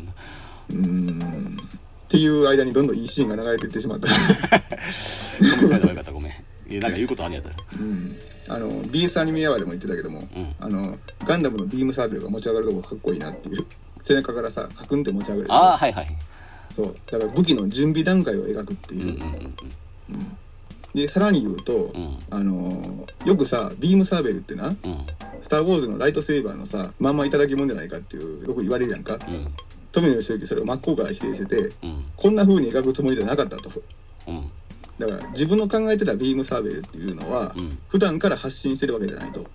[0.73, 1.58] ーん。
[2.05, 4.08] っていう間にどんどんいいシーンが流れていってしまった。
[5.62, 6.32] ごめんよかったごめん
[6.69, 8.15] いやなんか言うことあんねやったらうん。
[8.47, 13.65] あの、BS アニメアワーでも言ってたけども、うんあの、ガンダムのビームサーベルが持ち上がるとこかっこいいなっていう。
[14.03, 15.53] 背中からさ、カクンって持ち上がる。
[15.53, 16.08] ああはいはい
[16.75, 16.95] そう。
[17.05, 19.19] だから武器の準備段階を描くっていう。
[20.93, 24.77] で、さらに言うと、うんあのーよくさ、ビームサーベルってな、うん
[25.41, 29.19] スター・ウォーズのライトセーバーのさ、まんまいただきもんじゃないかっていう、よく言われるやんか。
[29.27, 29.47] うん
[29.91, 33.69] 富野義行それを真っ向から否定してて、うんこんな風に描くつもりじゃなかったと。
[34.27, 34.51] うん
[35.00, 37.78] だから自分の考えてたビームサーベルっていうのは、うん。
[37.88, 39.46] 普段から発信してるわけじゃないと。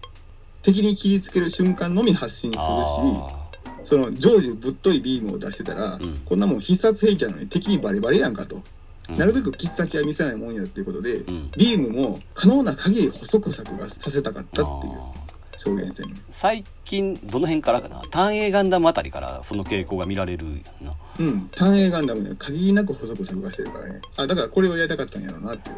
[0.63, 3.49] 敵に切りつける瞬間のみ発信するし、あ
[3.85, 6.23] その常時ぶっといビームを出してたら、うん。
[6.25, 8.63] こんなもん必殺兵器なのに敵にバレバレやんかと。
[9.09, 11.51] ーなるべく切っ先は見せないもんやっていうことで、ん。
[11.59, 15.25] ビームも可能な限り細く作画させたかったっていうあー。
[15.67, 16.15] 表現線。
[16.31, 18.01] 最近どの辺からかな？
[18.11, 20.47] 単影ガンダムあたりからその傾向が見られる
[20.83, 24.01] なうん、単影ガンダムで限りなく細く作画してるからね。
[24.17, 25.77] あ、だからこれをやりたかったんやろうなっていう。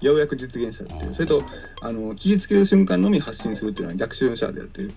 [0.00, 1.14] ようやく実現したっていう。
[1.14, 1.42] それと、
[1.82, 4.92] あの、切りつける瞬間のみ発信するっていうのは逆襲のシャアでやってる。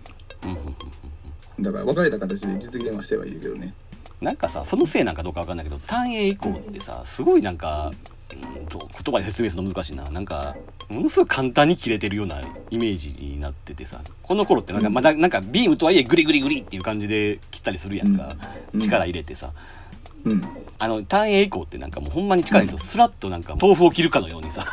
[1.59, 3.73] だから分かれた形で実現はしてはいるけどね。
[4.19, 7.91] なんかさそのせいなんかどうかわかんないけど単影以降ってさすごいなんか
[8.31, 10.55] うんと言葉で説明するの難しいななんか
[10.89, 18.35] ものすごい簡単に切れてるようなイメージになっててさこの頃ってなんかまだなんかビームとはいえグリグリグリっていう感じで切ったりするやんか、
[18.73, 19.80] うん力入れてさうん。
[20.79, 24.65] あの、単影以降ってなんかもうほんまに力入れるとスラッとなんか豆腐を切るかのようにさ、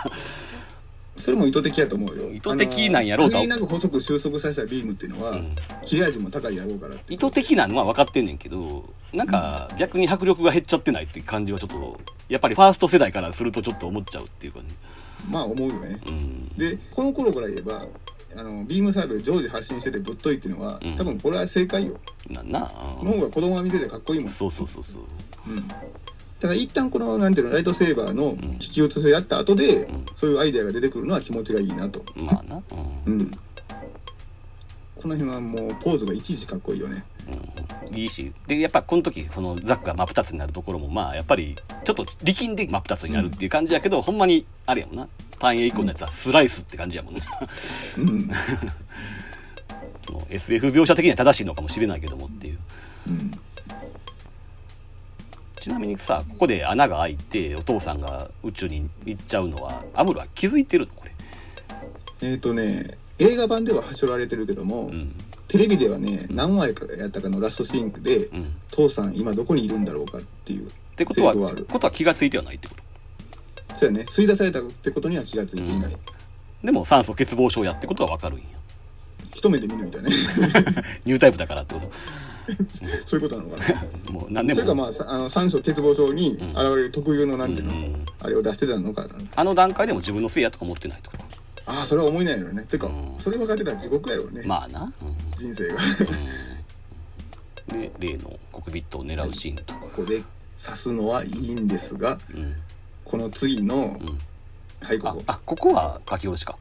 [1.19, 2.31] それも意図的やと思うよ。
[2.33, 5.55] 意図的なんやろうとなく細く収束させたビームっていうのは、うん。
[5.85, 14.67] 切れ味も高いやろうから意図的なのは分かってんねんけど、なんか逆に迫力が減っちゃってないっていう感じはちょっと、やっぱりファースト世代からするとちょっと思っちゃうっていうかね。
[15.29, 16.01] まあ思うよね。
[16.07, 16.49] うん。
[16.57, 17.87] でこの頃から言えば
[18.37, 20.97] あのビームサーベル常時発信しててぶっといっていうのは、うん。
[20.97, 21.99] 多分これは正解よ。
[22.31, 22.67] な、な。
[22.67, 24.29] あこの方が子供が見ててかっこいいもん。
[24.29, 25.03] そうそうそうそう。
[25.47, 25.69] うん
[26.41, 32.59] ただ一旦このなんていうのライトセーバーの引き写しをやった後で、んそういうアイデアが出てくるのは気持ちがいいなと、まあな。
[32.59, 32.63] う。
[33.07, 33.31] うんん、
[35.03, 37.05] この辺はもうポーズがいちいちかっこいいよね
[37.93, 38.33] いいし。
[38.47, 45.09] で、やっぱこの時、そのザックが真っ二つになるところも、まあやっぱり、ちょっと力んで真っ二つになるっていう感じやけど、ほんまに、あれやもんな。
[45.39, 47.21] 単影以降のやつはスライスって感じやもんな。
[47.99, 48.31] うん、
[50.05, 52.59] その SF 描写的には正しいのかもしれないけどもっていう。
[53.07, 53.31] うん、
[55.69, 60.93] ちなみにさ、ここで穴が開いて、お父さんが宇宙に行っちゃうのは、アムロは気づいてるの？
[60.95, 61.13] これ。
[62.23, 65.15] えっ、とね映画版でははしょられてるけども、うん。
[65.47, 68.55] テレビではね何話かやったかのラストシーンで、うん。
[68.71, 72.75] 父さん今どこにいるんだろうかっていうってことは、ことは気がついてはないってこ
[73.69, 73.77] と？
[73.77, 76.01] そうやね吸い出されたってことには気がついていない、うん
[76.65, 78.45] でも酸素欠乏症やってことはわかるんや。
[79.33, 80.11] 一目で見抜いたね
[81.07, 81.81] ニュータイプだからってこ
[83.07, 84.13] そういうことなのかなと。
[84.13, 84.61] もう何でも。
[84.61, 91.17] それかまあさあの酸素欠乏症に現れる特有のなんていうの、うんあれを出してたのかなあの段階でも自分のせいやとか思ってないってこ
[91.65, 91.73] と？
[91.73, 94.83] ああそれは思いないよねてか、うんそれ分かってたら地獄やろうね、まあな。
[94.83, 94.93] うん
[95.39, 95.77] 人生が
[97.69, 99.75] で、例のコックピットを狙うシーンと。
[99.75, 100.23] ここで
[100.65, 102.55] 刺すのはいいんですがうん。
[103.05, 104.19] この次の、うん。
[104.87, 106.57] はいここ、ああ、ここは書き下ろしか。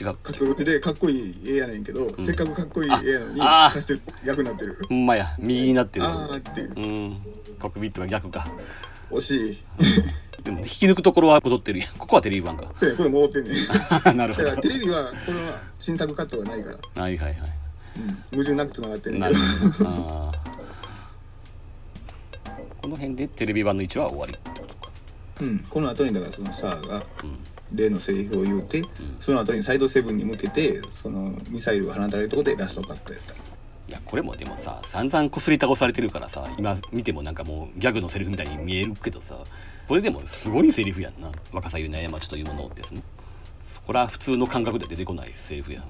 [0.00, 0.16] 違う。
[0.26, 5.34] 書き下ろしでかっこいい絵やねんけど、んせっかくかっこいいあ絵やのにあしてる役になってるほんまや。
[5.38, 6.06] 右になってる。
[6.06, 7.16] ああっていううん。
[7.60, 8.44] コックピットが逆か。
[9.10, 9.58] 惜しい
[10.42, 11.88] でも引き抜くところは戻ってるやん。
[11.98, 12.66] ここはテレビ版か。
[12.80, 14.56] でこれ戻ってんねん なるほど。
[14.56, 17.38] テレビはこれは新作カットがないから、はいはいはい。
[17.96, 19.90] うん、矛盾なくつながってんねんなけどるほど。
[19.90, 20.44] あー
[22.82, 24.90] この辺でテレビ版の位置は終わりってことか。
[25.40, 27.38] うん、この後にだからそのシャアがうん。
[27.72, 28.82] 例のセリフを言うて、
[29.20, 39.38] その後にサイドセブンに向けてそのミサイルが放たれるところでラストカットやったいや、これもでもさ、散々こすり倒されてるからさ、今見てもなんかもうギャグのセリフみたいに見えるけどさ、
[39.86, 41.30] これでもすごいセリフやんな。
[41.52, 43.02] 若さゆな過ちというものってやつね。
[43.86, 45.84] これは普通の感覚で出てこないセリフやん。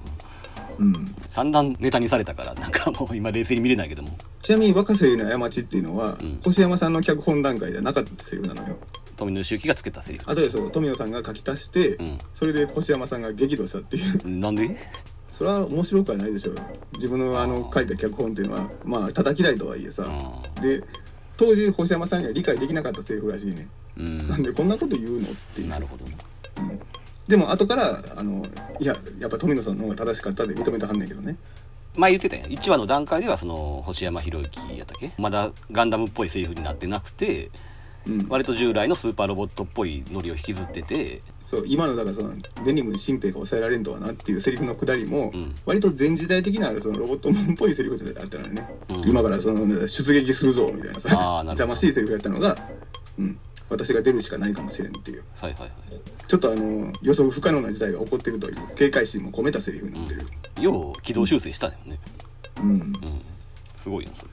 [0.79, 8.77] うん散々ネタにされたから、なんかもう今冷静に見れないけども、ちなみに若瀬の過ちっていうのは、うん星山さんの脚本段階ではなかったセリフなのよ
[9.15, 10.29] 富野周期がつけたセリフ。
[10.29, 12.17] 後でそう富野さんが書き足して、うん。
[12.33, 14.27] それで星山さんが激怒したっていう。
[14.27, 14.75] なんで？
[15.37, 16.55] それは面白くはないでしょう。
[16.55, 16.61] よ
[16.93, 20.81] 自分のあの書いた脚本っていうのはまあ叩き台とはいえさ、うで
[21.37, 24.27] 当時星山さんには理解できなかったセリフらしいね、ん。
[24.29, 26.17] なんでこんなこと言うのってなるほどね。
[26.57, 26.79] うん。
[27.27, 28.43] でも後からあの
[28.79, 31.35] いややっぱ富野さんの方が正しかったで認めてはんねんけどね。
[31.97, 32.49] まあ言ってたやん。
[32.49, 35.11] 1話の段階ではその、星山博之やったっけ？
[35.17, 37.51] まだガンダムっぽいセリフになってなくて、
[38.07, 38.27] うん。
[38.29, 42.33] 割と従来のスーパーロボットっぽいノリを引きずってて、そう今のだからその
[42.65, 45.55] デニムに新兵が抑えられんとはなっていうセリフのくだりも、うん。
[45.65, 49.09] 割と前時代的なそのロボットもんっぽいセリフだったのよね、うん。
[49.09, 51.49] 今からその出撃するぞみたいなさあーなるほど。
[51.51, 52.57] 邪魔しいセリフやったのが、
[53.19, 53.37] うん、
[53.69, 55.23] 私が出るしかないかもしれんっていう。
[55.35, 55.71] はいはいはい。
[56.27, 60.27] ちょっとあの予測不可能な事態が起こってるという警戒心も込めたセリフになってる、
[60.59, 61.99] よう軌道修正したよね。
[62.59, 62.69] うん。
[62.69, 62.93] うん。
[63.77, 64.31] すごいな、それ。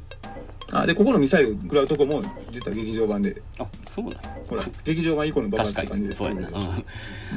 [0.75, 4.21] あでここのミサイル食らうとこも実は劇場版であ、そうなんや。
[4.49, 6.49] ほら劇場版以降の爆発って感じですそうやな。
[6.49, 6.85] うん。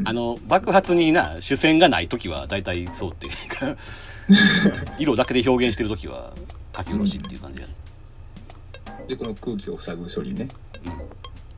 [0.05, 3.77] あの、爆発にな、主戦がない時は大体そうっていうか、
[4.97, 6.33] 色だけで表現してる時は
[6.75, 7.73] 書き下ろしっていう感じやね。
[9.07, 10.47] でこの空気を塞ぐ処理ね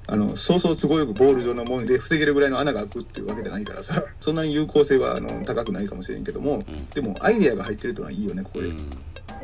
[0.08, 6.60] あのそうそう都合よくボール状のもので防げるぐらいの穴が開くっていうわけじゃないからさそんなに有効性はあの高くないかもしれんけども、
[6.94, 8.78] でもアイデアが入ってるというのはいいよねここで、うん。
[8.78, 8.90] うん。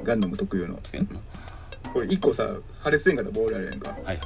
[0.03, 0.79] ガンダム特有の。
[1.91, 2.47] これ1個さ
[2.81, 3.89] 破裂せんかったボールあるやんか。
[3.89, 4.19] はいはい。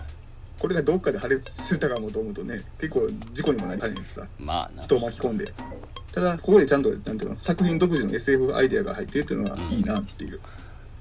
[0.59, 4.27] これがどっかで破裂したかもと思うとね結構事故にもなりかねんしさ。
[4.39, 4.83] まあな。
[4.83, 5.45] 人を巻き込んで。
[6.11, 10.39] ただここでちゃんとなんていうの作品独自の SF アイデアが入ってるっていうのはいいなっていう。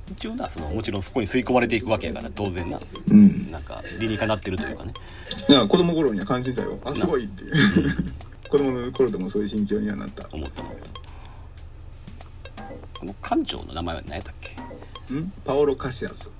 [0.09, 2.81] 一応な、その、もちろんそこに吸い込まれていくわけやから、当然な。
[3.09, 3.51] うん。
[3.51, 4.93] なんか、理にかなってるというかね。
[5.69, 6.79] 子供頃には感心したよ。
[6.85, 7.53] あすごいっていう。
[8.49, 10.29] 子供の頃でもそういう心境にはなった。
[10.31, 10.87] 思った思った。
[13.01, 14.55] この館長の名前は何やったっけ？
[15.13, 15.33] ん？
[15.45, 16.31] パオロ・カシアス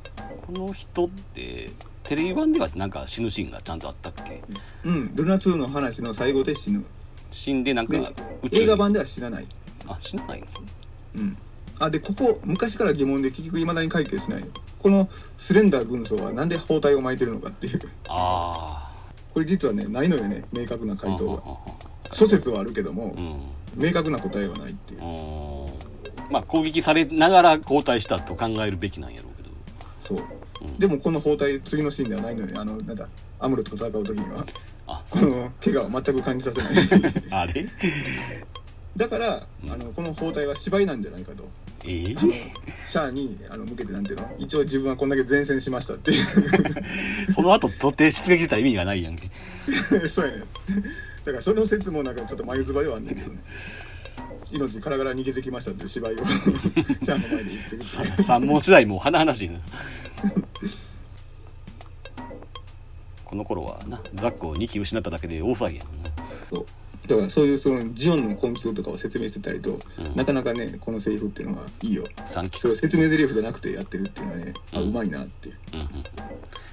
[0.47, 1.71] この人って、
[2.03, 4.43] テレビ版ではなんか死ぬシーンがちゃんとあったっけ？
[4.85, 5.15] うん。
[5.15, 6.85] ルナ2の話の最後で死ぬ。
[7.33, 7.99] 死んでなんかで
[8.43, 8.63] 宇宙に。
[8.63, 9.47] 映画版では死なない。
[9.87, 10.67] あ死なないんですね。
[11.17, 11.37] うん。
[11.79, 14.43] あでここ昔から疑問で結局いまだに解決しない。
[14.43, 14.49] こ
[14.85, 17.81] このスレンダー軍曹はなんで包帯を巻いてるのかっていう。
[18.09, 18.93] あ
[19.35, 21.43] これ実はねないのよね明確なあ回答が
[22.13, 23.41] 諸説はあるけどもうん。
[23.75, 25.03] 明確な答えはないっていう。
[25.03, 25.67] うん。
[26.31, 29.26] まあ攻撃されながら交代したと考えるべきなんやろ
[30.07, 30.19] そう。
[30.63, 30.79] うん。
[30.79, 32.47] でもこの包帯次のシーンではないのよ。
[32.47, 34.47] ねあのなんだアムロと戦う時には。
[34.87, 37.13] あこの怪我を全く感じさせない。
[37.31, 37.67] あれ？
[38.97, 39.73] だからうん。
[39.73, 41.49] あのこの包帯は芝居なんじゃないかと。
[41.85, 42.17] ええ？
[42.17, 44.29] あのシャアにあの向けてなんていうの？
[44.39, 46.27] 一応自分はこんだけ前線しましたっていう。
[47.35, 49.31] その後とって出撃した意味がないやんけ。
[50.09, 50.45] そうやね。
[51.25, 53.39] だからその説もなんかちょっと眉唾ではあんねんけどね
[54.53, 59.59] 命からがら逃げてきましたっていう芝居をシャアの前で言ってるっていう三問次第もう甚だしいな
[63.27, 66.11] この頃はなザックを2機失っただけで大騒ぎやもんな。
[66.49, 66.67] そう。
[67.09, 70.15] だからそういうそのジオンの根拠とかを説明してたりと、うん。
[70.15, 72.05] なかなかねこのセリフっていうのはいいよ。
[72.25, 74.93] 3機そ説明台詞じゃなくてやってるっていうのはね、あううん。
[74.93, 75.49] まいなって。
[75.49, 75.89] いううんうん。
[75.89, 76.03] ちょっ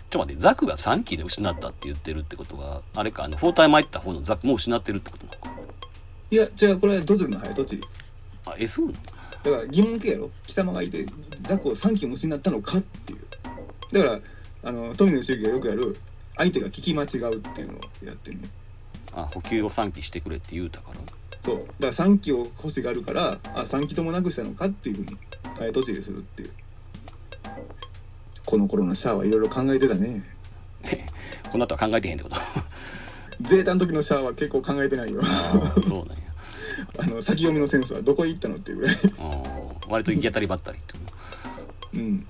[0.10, 5.64] と待ってザクが3機で失ったって言ってるってことはあれかあの包帯巻いた方のザクも失ってるってことなのか
[6.34, 7.76] いや違うこれはドズルの早とち？
[7.78, 7.84] り
[8.48, 8.98] あえそうなの？
[9.44, 10.32] だから疑問形やろ？
[10.48, 11.06] 貴様がいて
[11.44, 13.20] ザクを3機も失ったのかっていう。
[13.92, 14.20] だか
[14.64, 15.96] らあの富野周樹がよくやる
[16.36, 18.50] 相手が聞き間違うっていうのをやってるね
[19.14, 21.00] あ補給を3機してくれって言うたから？
[21.44, 21.58] そう。
[21.80, 25.18] だから3機を欲しがるからあ3機ともなくしたのかっていうふうに
[25.60, 26.52] 早とちりするっていう。
[28.44, 30.24] この頃のシャアはいろいろ考えてたね。
[31.52, 32.36] この後は考えてへんってこと
[33.44, 35.22] ゼータの時のシャアは結構考えてないよ。
[35.24, 36.24] ああそうなんや。
[37.00, 38.96] あの先読みのセンスはどこへ行ったのっていうぐらい。
[38.96, 40.94] うん割と行き当たりばったりって
[41.96, 42.26] うん。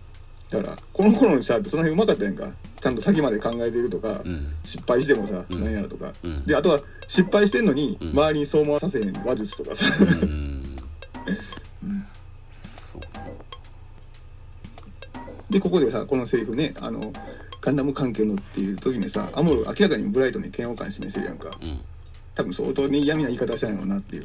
[0.50, 2.50] だからこの頃のシャアってその辺うまかったやんか。
[2.82, 4.54] ちゃんと先まで考えてるとか、うん。
[4.64, 5.64] 失敗してもさ、うん。
[5.64, 6.46] なんやらとか、うん。
[6.46, 8.10] であとは失敗してんのに、うん。
[8.10, 9.86] 周りにそう思わさせへん話術とかさ、
[15.50, 17.00] でここでさこのセリフねあの
[17.64, 21.50] ガンダム関係のっていう時にさアムロ明らかにブライトに嫌悪感示してるやんか。
[21.62, 21.80] うん。
[22.36, 24.24] 多分相当に嫌味な言い方したんやろうなっていう。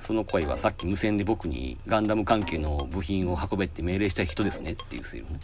[0.00, 5.40] その声はさっき無線で僕にガンダム関係の部品を運べって命令した人ですねっていうセリフね。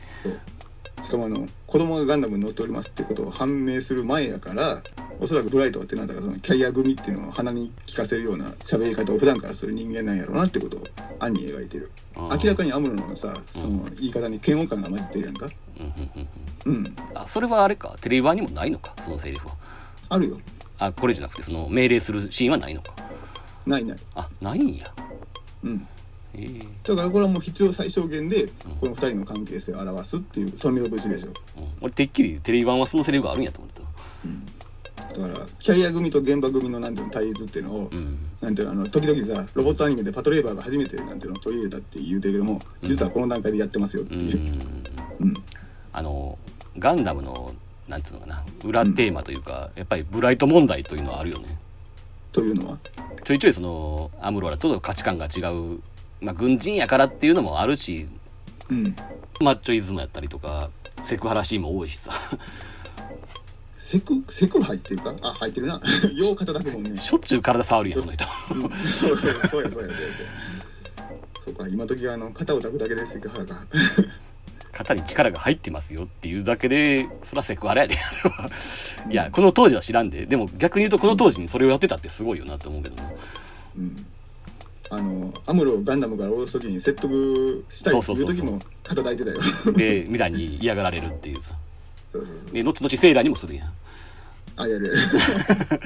[1.04, 4.82] しかもあの子供がガンダムに乗っておりますってことを判明する前やから
[5.20, 10.82] おそらくブライトってなんだかそのキャリア組っていうのを鼻に聞かせるような喋り方を普段からする人間なんやろうなってことを
[11.18, 11.90] 暗に描いてる。
[12.16, 15.46] 明らかにアムロのさその言い方に嫌悪感が混じってるやんか
[15.78, 16.28] うんうんうん
[16.66, 16.74] うん。
[16.74, 16.96] うん。
[17.14, 17.96] あそれはあれか？
[18.00, 18.94] テレビ版にもないのか？
[19.02, 19.54] そのセリフは。
[20.08, 20.38] あるよ。
[20.78, 22.94] あこれじゃなくてその命令するシーンはないのか？
[23.66, 23.98] ないない。
[24.14, 24.86] あないんや。
[25.64, 25.86] うん。
[26.34, 28.46] ええだからこれはもう必要最小限で
[28.80, 31.28] この二人の関係性を表すっていう富野節でしょ。
[31.28, 31.32] うん、
[31.80, 33.80] 俺てっきりテレビ版はそのセリフがあるんやと思った
[35.14, 38.18] だからキャリア組と現場組のなんていうの対立っていうのを、うん。
[38.40, 44.60] なんていうのあの時々さロボットアニメでパトレーバーが初めてなんていうのを取り入れたって言うてるけども実はこの段階でやってますよってういう、ん。
[45.20, 45.34] うん。
[45.92, 46.38] あの
[46.78, 47.54] ガンダムの
[47.88, 51.56] なんつうのかな裏テーマというか、やっぱりブライト問題というのはあるよね。
[52.32, 52.78] というのは？
[53.24, 55.80] ちょいちょいそのアムロらと価値観が違う、
[56.20, 58.08] まあ、軍人やからっていうのもあるし
[58.68, 58.94] うん。
[59.40, 60.68] マッチョイズムやったりとか
[61.04, 62.10] セクハラシーンも多いしさ
[63.86, 65.14] セクセク入ってるか？
[65.22, 65.80] あ入ってるな。
[66.12, 66.96] よう肩だくもんね。
[66.96, 68.24] しょっちゅう体触るやんこの人。
[68.50, 68.62] うん。
[68.70, 69.88] そうそうそうやそうやそう。
[69.88, 69.94] や
[71.44, 73.64] そうか今時はあの肩を抱くだけでセクハラが
[74.72, 78.50] 肩に力が入ってますよっていうだけでそらセクハラやであれは。
[79.08, 80.26] いやこの当時は知らんで。
[80.26, 83.16] でも逆に言うとこの当時にそれをやってたってすごいよなって思うけどね
[83.78, 84.06] うん。
[84.90, 89.36] あのアムロをガンダムから下ろす時に説得したりする時も肩抱いてたよ。
[89.76, 91.54] でミラに嫌がられるっていうさ
[92.52, 93.72] で後々セーラーにもするやん。
[94.56, 94.86] あやる。
[94.86, 94.92] や
[95.76, 95.80] る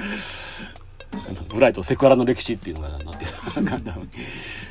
[1.49, 4.07] ブライトセクハラの歴史っていうのがなってた ガンダムに。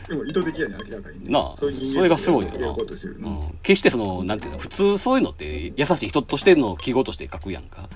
[0.09, 1.31] でも意図的やね明らかにね。
[1.31, 2.69] なあそれがすごいよな。
[2.69, 7.89] うん、決してそのなんていうの普通そういうのって優しい人としての記号として書くやんか。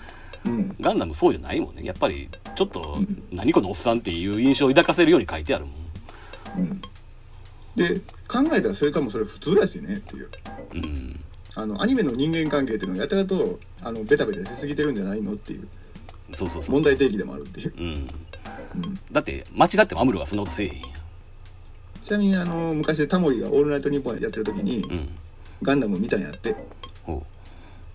[0.45, 0.77] うん。
[0.81, 1.85] ガンダムそうじゃないもんね。
[1.85, 2.99] やっぱりちょっと
[3.33, 5.75] 何このおっさんっていう印象を抱かせるように書いてあるもん。
[6.59, 6.83] うん。
[7.77, 10.29] で考えたらそれかもそれ普通だしねっていう。
[10.75, 11.21] うん
[11.57, 15.69] あのアニメの人間関係っていうのをやたらとあのベタベタしすぎてるんじゃないのっていう。
[16.33, 16.75] そうそうそう。
[16.75, 17.87] 問題提起でもあるっていう、うん。
[17.87, 20.87] うん、だって間違ってもアムロがそんなことせえへんや
[22.03, 25.09] ちなみにあの昔タモリが「オールナイトニッポン」やってる時にうん。
[25.63, 26.57] ガンダム見たんやって。
[27.05, 27.25] ほ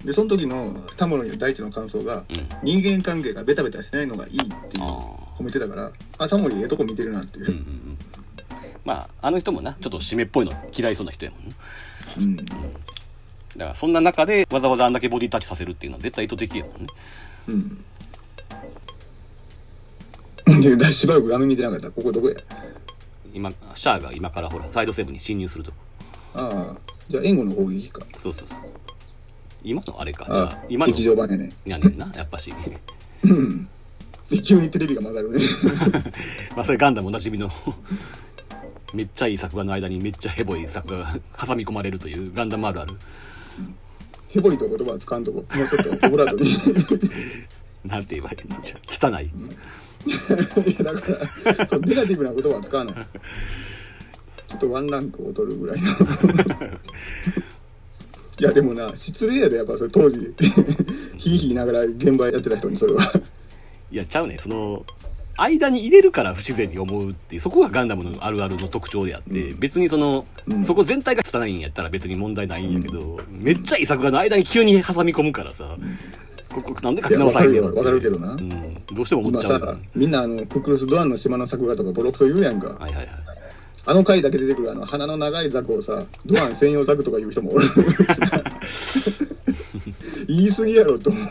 [0.06, 2.82] でその時のタモリの第一の感想がううん。
[2.82, 4.88] 人間関係がベタベタしないのがいいっていうあ
[5.38, 7.46] 褒めてたからあタモリええとこ見てるなっていう。
[7.46, 7.98] あうんうんうん。
[8.86, 11.56] まああの人もなちょっと締めっぽいの嫌いそうな人やもんね
[12.18, 12.38] うん、
[13.58, 16.88] だからそんな中でわざわざあんだけボディタッチさせるっていうのは絶対意図的やもんね。
[17.48, 17.84] うん。
[20.62, 21.92] でだしばらく画面見てなかった。
[21.92, 22.36] ここどこや？
[23.34, 25.78] 今シャアが今からほらサイドセブンに侵入するとこ。
[26.36, 26.78] ああ。
[27.10, 28.02] じゃあ援護の攻撃か。
[28.16, 28.60] そうそうそう。
[29.64, 30.26] 今のあれか。
[30.26, 31.50] じゃああ今の劇場版やね。
[31.66, 32.54] やねんなやっぱし。
[33.24, 33.68] うん。
[34.30, 35.40] で急にテレビが曲がるね。
[36.56, 37.50] まあそれガンダムおなじみの
[38.94, 41.14] めっちゃいい作画の間にめっちゃヘボい作画が
[41.48, 42.94] 挟み込まれるというガンダムあるある
[44.30, 45.38] ヘボリと言葉は使わんとこ。
[45.38, 46.56] もうちょっとオブラートに。
[47.86, 48.62] なんて言えばいいの？
[48.64, 49.26] じゃあ汚い。
[50.06, 50.18] いや
[50.84, 51.02] だか
[51.72, 52.96] らネガティブな言葉は使わない。
[52.96, 55.88] ちょっとワンランク劣るぐらいの。
[58.40, 60.34] いやでもな失礼やでやっぱそれ当時。
[61.18, 63.12] ひいひいながら現場やってた人にそれは。
[63.92, 64.86] いやちゃうねその
[65.42, 70.64] 間に入れるから不自然に思うっていうそこがガンダムのあるあるの特徴であって、別にその、うん。
[70.64, 75.78] そこ全体が拙いんやったら別に問題ないんやけど、めっちゃいい作画の間に急に挟み込むからさ、
[76.50, 78.32] ここなんで書き直さないんだよかるけどな。
[78.32, 79.80] うん、どうしても思今っちゃう。
[79.96, 82.68] みんなあのクックルス・ドアンの島の作画とかボロクソ言うやんか。
[82.68, 83.08] はいはいはい。
[83.86, 87.68] あの回だけ出てくるあの鼻の長いザクをさドアン専用ザクとか言う人もおる。
[90.28, 91.30] 言い過ぎやろと思う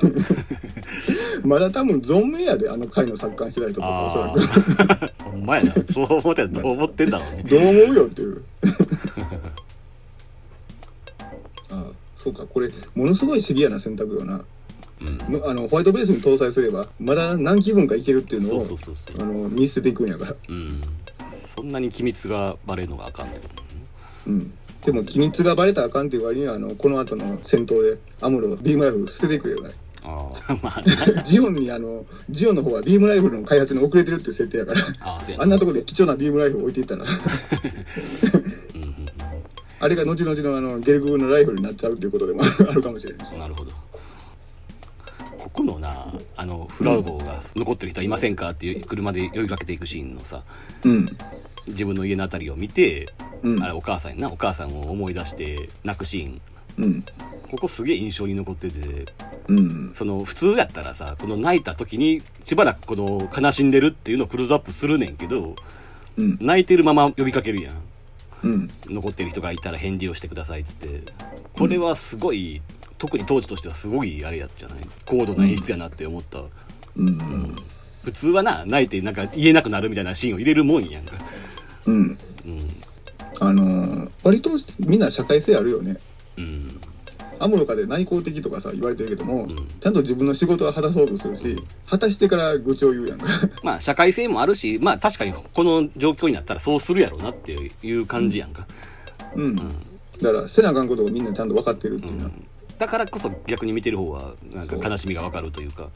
[1.47, 5.15] まだ多分存命やであの回の作家してた人とかおそらあく。
[5.23, 5.75] あ ほんまやな。
[5.93, 7.45] そう思ってど う思ってんだろうね。
[7.49, 8.43] どう思うよっていう。
[11.71, 11.85] ああ
[12.17, 12.45] そうか。
[12.47, 14.45] これものすごいシビアな選択よな。
[15.01, 15.33] うん。
[15.33, 19.23] のあのホワイトベースに搭載すればまだ何気分かいけるっていうのをそうそうそうそう。
[19.23, 20.35] あの見捨てていくんやから。
[20.49, 20.81] うん。
[21.57, 23.63] そんなに機密がバレるのがあかんってこと
[24.29, 24.53] うん。
[24.85, 29.71] でも機密がバレたらあかんっていう割にはあのこの後の戦闘でアムロビームライフル捨てていくよね
[30.05, 30.83] ああ まあ
[31.15, 31.23] な。
[31.23, 34.81] ジオンにあのジオンの方はビームライフルの開発に遅れてるっていう設定やから。
[35.01, 37.05] ああんなところで貴重なビームライフル置いていったら
[39.81, 43.73] あれが後々のあのゲルグのライフルになっちゃうっていうことでもあるかもしれないなるほど。
[45.39, 50.43] ここのなあのフラウボーが残ってる人はいませんかっていう車で呼びかけていくシーンのさ
[50.85, 51.07] うん。
[51.69, 53.07] 自分の家のあたりを見て、
[53.43, 53.63] うん。
[53.63, 56.41] あれお母さんやなお母さんを思い出して泣くシーン
[56.79, 57.05] うん。
[57.51, 59.13] ここすげえ印象に残ってて
[59.49, 59.91] うん。
[59.95, 65.57] その普通やったらさこの泣いた時にしばらくこの悲しんでるっていうのをクローズアップするねんけど
[66.17, 66.39] うん。
[66.41, 67.75] 泣いてるまま呼びかけるやん。
[68.45, 68.69] うん。
[68.87, 71.03] 残ってる人がいたら返事をしてくださいっつって。
[71.55, 72.61] これはすごい、
[72.99, 74.79] 特に当時としてはすごいあれやっじゃない？
[75.05, 76.43] 高度な演出やなって思った、
[76.97, 77.57] うん。
[78.05, 81.15] 普通はな泣いてなんか言えなくなるみたいなシーンを入れるもんやんか。
[81.87, 81.95] うん。
[81.97, 82.19] うん。
[83.41, 84.51] あのー割と
[84.81, 85.97] みんな社会性あるよね
[86.39, 86.81] うん。
[87.41, 89.57] アムロかで内向的とかさ言われてるけども、ん。
[89.57, 93.27] ちゃんと自分の仕事は果たそうとするし果たしてから愚痴を言うやんか。
[93.63, 98.67] まあ社会性もあるしまあ確かにこの状況になったらそうするやろうなっていう感じやんか、
[99.35, 102.31] うん、だからせなあかんことをみんなちゃんと分かってるっていうな、
[102.79, 105.91] だからこそ逆に見てる方はなんか悲しみがわかるというか。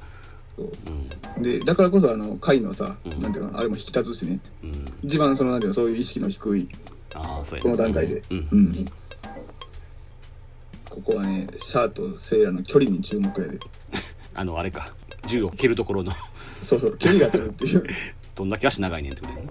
[0.56, 1.42] そう。
[1.42, 3.22] でだからこそあの会のさ、うん。
[3.22, 4.40] なんていうのあれも引き立つしね。
[4.62, 4.84] うん。
[5.02, 6.68] 一番そのなんていうのそういう意識の低い
[7.14, 8.48] ああそうやこの段階で、うん。
[8.52, 8.86] うん
[10.92, 13.58] ここはねシャアとセイラの距離に注目やで。
[14.34, 14.94] あのあれか。
[15.26, 16.12] 銃を蹴るところの。
[16.62, 17.84] そうそう距離が取るっていう。
[18.34, 19.50] どんだけ足長いねんってことやね。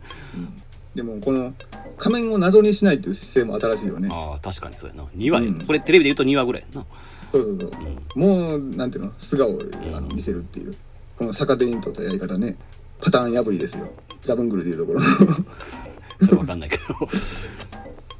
[0.95, 1.53] でもこの
[1.97, 4.09] 仮面を謎にしないっていう姿勢も新しいよね。
[4.11, 5.03] ああ確かにそうやな。
[5.15, 5.61] 2話や、うん。
[5.61, 6.85] これテレビで言うと2話ぐらいやな。
[7.31, 7.77] そうそうそ
[8.15, 9.59] う、もうなんていうの素顔を
[9.95, 10.75] あの見せるっていう。
[11.17, 12.57] この逆手に取ったやり方ね。
[12.99, 13.91] パターン破りですよ。
[14.21, 15.01] ザブングルでいうところ
[16.21, 16.83] それわかんないけど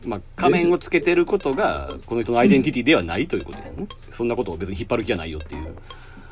[0.06, 5.76] まあ仮面をつけてることがこの人のアイデンティティではないということやね、そんなことを別に引っ張る気はないよっていう。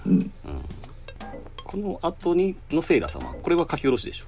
[0.08, 0.32] うん、
[1.64, 4.26] この後にのセイラ様これは書き下ろしでしょ、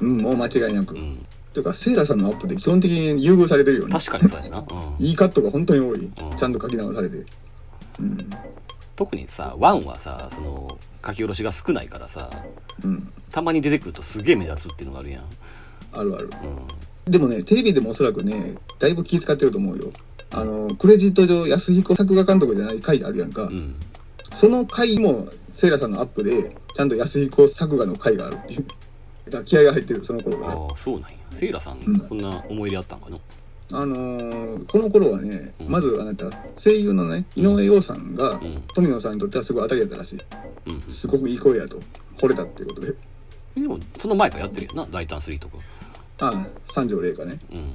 [0.00, 4.58] うん、もう間違いなく、うん、というかセイラさんのアップで基本的に優遇されてるよね確かにそうやな、
[4.98, 6.12] うん、いいカットが本当に多い、ん。
[6.12, 7.16] ちゃんと書き直されて。
[7.98, 8.18] うん。
[8.96, 12.30] 特にさワンはさその書き下ろしが少ないからさ
[12.84, 13.12] うん。
[13.30, 15.24] たまに出てくるとすげえ目立つっていうのがあるやん、
[15.92, 16.26] あるある。
[16.26, 16.30] う
[17.06, 19.90] でもねテレビでもおそらくねだいぶ気遣ってると思うよ。
[20.32, 23.74] あのクレジット上安彦作画監督じゃない回あるやんか、んうん、
[24.36, 28.64] その回もセイラさんのアップでちゃんと安彦作画の回があるっていう。
[29.26, 31.16] だから気合が入ってるその頃からああそうなんや。
[31.30, 32.00] セイラさん、うん。
[32.00, 33.18] そんな思い入れあったんかな
[33.72, 35.68] あのーこの頃はね、うん。
[35.68, 38.62] まずあなた声優のね井上陽さんが、うん。
[38.74, 40.18] 富野さんにとってはすごい当たりだったらしい。
[40.66, 41.80] うんすごくいい声やと
[42.18, 42.94] 惚れたっていうことで。
[43.56, 44.86] でもその前からやってるよな？
[44.90, 45.58] 大胆3とか
[46.20, 47.38] ああ三条麗華ね。
[47.50, 47.74] うん。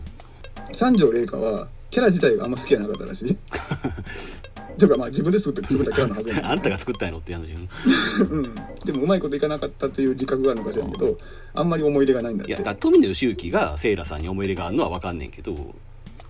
[0.73, 3.37] 三条麗華はキャラ自体があんま好きじゃなかったらしい。
[4.77, 7.57] というかまあ自分で作って作ったキャラのはず あんたが作ったんやろって話よ。
[8.29, 8.43] うん、
[8.83, 11.17] でもうまいこといかなかったという自覚があるのかしらんけど
[11.53, 12.51] あんまり思い入れがないんだって。
[12.51, 15.75] いやだから富野義行がセイラさんに思い入れがあるのは分かんねんけど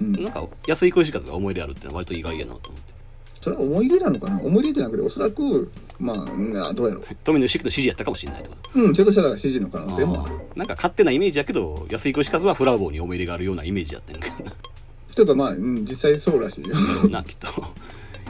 [0.01, 2.94] うん、なんか安井小石方が思い入れあるってのは割と意外やなと思って
[3.45, 4.41] それは思い入れなのかな？
[4.41, 8.57] 思い入れじゃなくておそらくまあ、どうやろ富野義行の指示やったかもしれないとか。
[8.73, 10.35] ううんひょっとしたら指示の可能性もある。
[10.55, 14.51] なんか勝手なイメージやけど安井小石方はフラウボーに思い入れがあるようなイメージやったんやけど
[15.13, 16.75] というかまあ、うん、実際そうらしいよ。
[17.09, 17.47] なきっと。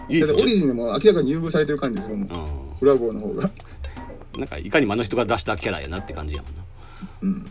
[0.09, 2.30] オリジンでも明らかに優遇されてる感じするもんう
[2.82, 3.45] ブラボーの方が。
[3.45, 3.51] ん
[4.38, 6.63] なんかいかにもあの人が出したキャラやなって感じやもんな。
[7.22, 7.45] うん。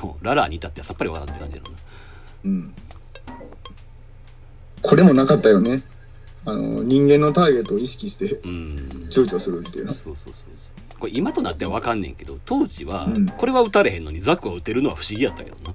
[0.00, 1.78] もうララーに至ってはさっぱりわからんって感じやろな。
[2.44, 2.72] うん。
[4.82, 5.82] これもなかったよね
[6.46, 9.08] あの人間のターゲットを意識してうん。
[9.10, 9.86] 躊躇するっていう。
[9.86, 10.98] のそうそうそうそう。
[10.98, 13.26] これ今となっては分かんねんけど当時はうん。
[13.26, 15.74] これは撃たれへんのにザクは撃てるのは不思議やったけどな。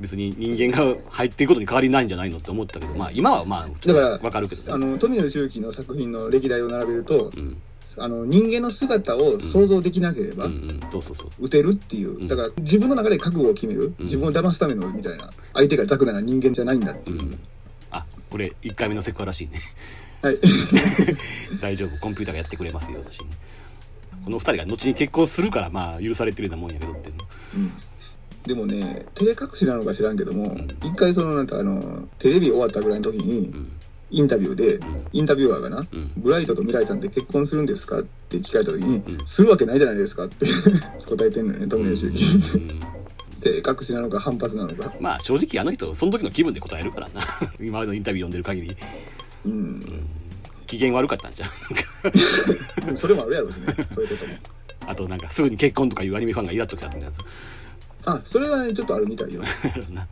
[0.00, 7.60] 別に人間が入っていくことに変わりないんじゃないのって思ってたけどまあ今はまあだから分かるけどあの富野周期の作品の歴代を並べるとうん。
[7.98, 10.52] あの人間の姿を想像できなければ、うん。
[10.52, 10.80] うん。
[10.92, 11.30] そうそうそう。
[11.40, 12.20] 撃てるっていう。
[12.20, 12.28] うん。
[12.28, 14.04] だから自分の中で覚悟を決める、うん。
[14.04, 15.30] 自分を騙すためのみたいな。
[15.54, 17.32] 相手がザクなら人間じゃないんだっていう、うん。
[17.32, 17.36] あ
[18.30, 19.60] これ1回目のセクハラシーンね。
[20.22, 20.38] はい。
[21.60, 21.98] 大丈夫。
[21.98, 23.36] コンピューターがやってくれますよシーンね
[24.24, 27.10] この2人が後に結婚するからまあ許されてるようなもんやけどって
[27.56, 27.72] うん。
[28.44, 30.68] でもね照れ隠しなのか知らんけども、ん。
[30.84, 33.72] 一回そのなんかあのテレビ終わったぐらいの時にうん。
[34.12, 34.80] インタビューで、ん。
[35.12, 36.10] インタビュアーがな、うん。
[36.16, 39.26] ブライトと未来さんって結婚するんですかって聞かれた時に、うん。
[39.26, 40.46] するわけないじゃないですかって
[41.06, 42.26] 答えてんのよね富野周期う
[42.58, 42.99] ん
[43.40, 44.94] 照れ隠しなのか反発なのか。
[45.00, 47.22] まあ正直あの人その時の気分で答えるからな。
[47.60, 48.76] 今までのインタビュー読んでる限り。
[49.46, 50.06] うん、
[50.66, 51.54] 機嫌悪かったんじゃんか
[52.96, 53.74] それもあるやろうしね。
[53.94, 54.34] そういうことも。
[54.86, 57.10] あとなんかすぐに結婚とかいうアニメファンがイラっときたみたいな
[58.06, 59.42] あそれはねちょっとあるみたいよ。
[59.92, 60.06] な。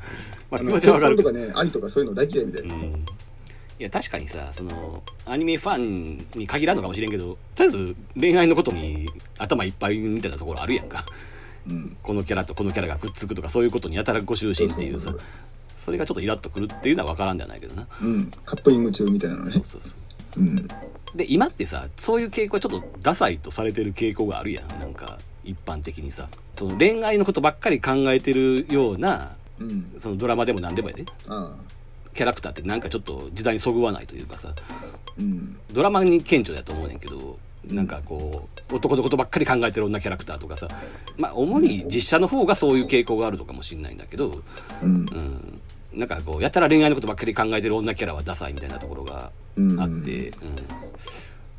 [0.50, 2.82] まあ気持ちはわかるとかね愛とかそういうの大嫌いみたいな、うん。
[2.82, 9.08] いや確かにさそのアニメファンに限らんのかもしれんけどとりあえず恋愛のことに
[9.38, 11.04] 頭いっぱいみたいなところあるやんか
[11.68, 11.96] うん。
[12.02, 15.14] このキャラとこのキャラがくっつくとかそういうことにやたらご就寝っていうさ
[15.76, 17.86] それがちょっとイラッとくるっていうのは分からんではないけどな。
[18.02, 19.50] うん、カップリング中みたいなのね。
[19.50, 19.94] そうそうそ
[20.36, 20.40] う。
[20.40, 20.56] うん。
[21.14, 24.68] で今ってさそういう傾向はちょっとダサいとされてる傾向があるやん。
[24.78, 26.28] なんか一般的にさ。
[26.56, 29.96] その恋愛のことばっかり考えてるようなうん。
[30.00, 31.04] そのドラマでも何でもやで。
[31.28, 31.56] ああ。
[32.14, 34.52] キャラクターってなんかちょっと時代にそぐわないというかさ。
[35.18, 35.56] うん。
[35.72, 37.38] ドラマに顕著だと思うねんけど
[37.70, 40.68] なんかこう男のことばっかり考えてる女キャラクターとかさ。
[41.16, 44.42] まあ主に実写の方がそういう傾向があるのかもしれないんだけど。
[44.82, 44.88] うん。
[44.88, 45.60] うん。
[45.94, 50.32] なんかこうやたら恋愛のことばっかり考えてる女キャラはダサいみたいなところがうんあって、うん。
[50.32, 50.34] だか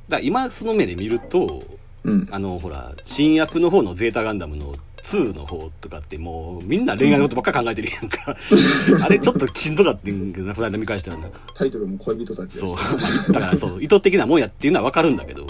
[0.10, 1.64] ら今その目で見ると
[2.04, 2.28] うん。
[2.32, 8.36] あのほら新薬の方のゼータガンダムの2の方とかってもうみんな恋愛のことばっかり考えてるやんか。
[9.04, 11.30] あれちょっとしんどかってんけどなこの間見返したらな。
[11.56, 13.34] タイトルも恋人たちそう。
[13.34, 15.46] だからそう意図的なもんやっていうのはわかるんだけど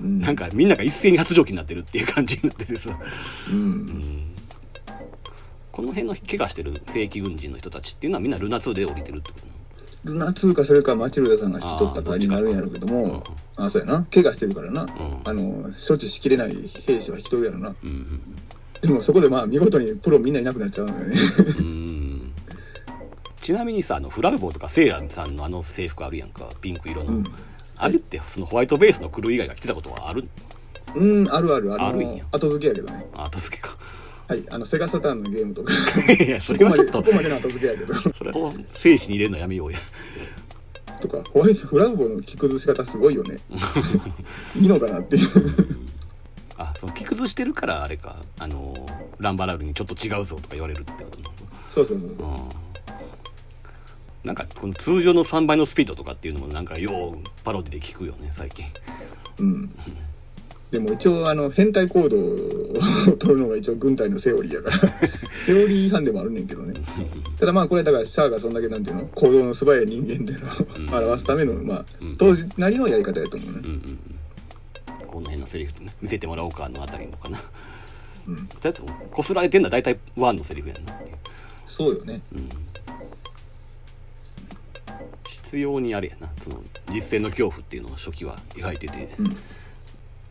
[0.00, 0.20] うん。
[0.20, 2.90] なんかみんなが一斉に発情期になってるっていう感じになっててさ。
[3.50, 4.32] うん。
[5.72, 9.46] この辺の怪我してる正規軍人の人たちっていうのはみんなルナ2で降りてるってこと
[10.04, 13.22] ルナ2かそれかマチルダさんが引き取ったかになるんやろうけども
[13.56, 14.06] あそうやな。
[14.12, 14.88] 怪我してるからな、ん。
[15.24, 17.74] あの処置しきれない兵士は引き取るやろな。
[17.82, 18.22] うんうん
[18.82, 21.16] でもそこでまあ見事にプロみんないなくなっちゃうのよね。
[21.58, 22.32] うんうん。
[23.40, 26.48] ちなみにさあのフラグボーとかセーラーさんのあの制服あるやんか。
[26.60, 27.24] ピンク色の、うん
[27.78, 30.28] あれってそのホワイトベースのクルー以外が着てたことはある？
[30.94, 32.24] うんあるあるあのあるんや。
[32.32, 33.06] 後付けやけどね。
[33.12, 33.76] あ後付けか。
[34.28, 35.72] はいあのセガサターンのゲームとか。
[36.12, 37.94] いやそそこまれはちょっとでそこまでの後付けやけど。
[38.12, 39.78] それを精子に入れるのやめようや。
[41.00, 43.36] とかホワイトフラグボーの着崩し方すごいよね。
[44.58, 45.28] いいのかなっていう。
[46.56, 48.16] あその着崩してるからあれか。
[48.38, 48.74] あの
[49.18, 51.18] ランバラールにちょっと違うぞとか言われるってこと
[51.74, 52.08] そうそうそう。
[52.08, 52.16] うん
[54.26, 58.66] なんかこの通常の3倍のスピードとかっていうのもなんかようパロディで聞くよね最近。
[59.38, 59.70] うん。
[60.72, 64.78] でも一応あの変態行動を取るのが一応軍隊のセオリーやから。
[65.46, 66.74] セオリー違反でもあるねんけどね。
[67.38, 72.16] ただまあこれだからシャアがそんだけなんていうの行動の素早い人間っていうのを表すためのまあうん。
[72.16, 73.58] 当時なりのやり方やと思うね。
[73.58, 75.06] うんうんうん。
[75.06, 77.38] この辺のセリフね見せてもらおうかのあたりのかな。
[78.26, 78.36] うん。
[78.36, 80.92] とりあえずこすられてんのは大体ワンのセリフやんな
[81.68, 82.22] そうよね
[85.46, 86.28] 必要にあれやな。
[86.38, 89.08] その実践の恐怖っていうのを初期は描いてて。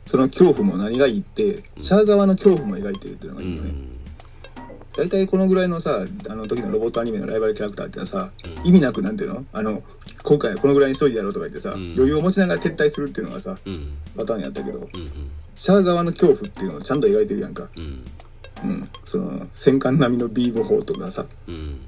[0.07, 3.87] その恐怖も何がいいってシャア側の恐怖も描いてるっていうのうがいいよね、ん。
[4.95, 8.67] 大体このぐらいのさあの時のロボットアニメのライバルキャラクターってのはさ、うん。
[8.67, 9.45] 意味なくなんていうの？
[9.51, 9.81] あの
[10.21, 11.93] 今回はこのぐらいにしといてやろうとか言ってさ、うん。
[11.93, 13.73] 余裕を持ちながら撤退するっていうのがさうん。
[13.73, 14.89] うんパターンやったけどうん。
[15.55, 18.05] シャア側の恐怖っていうのをちゃんと描いてるやんか、うん。
[18.63, 21.79] うん、その戦艦並みのビーム砲とかさうん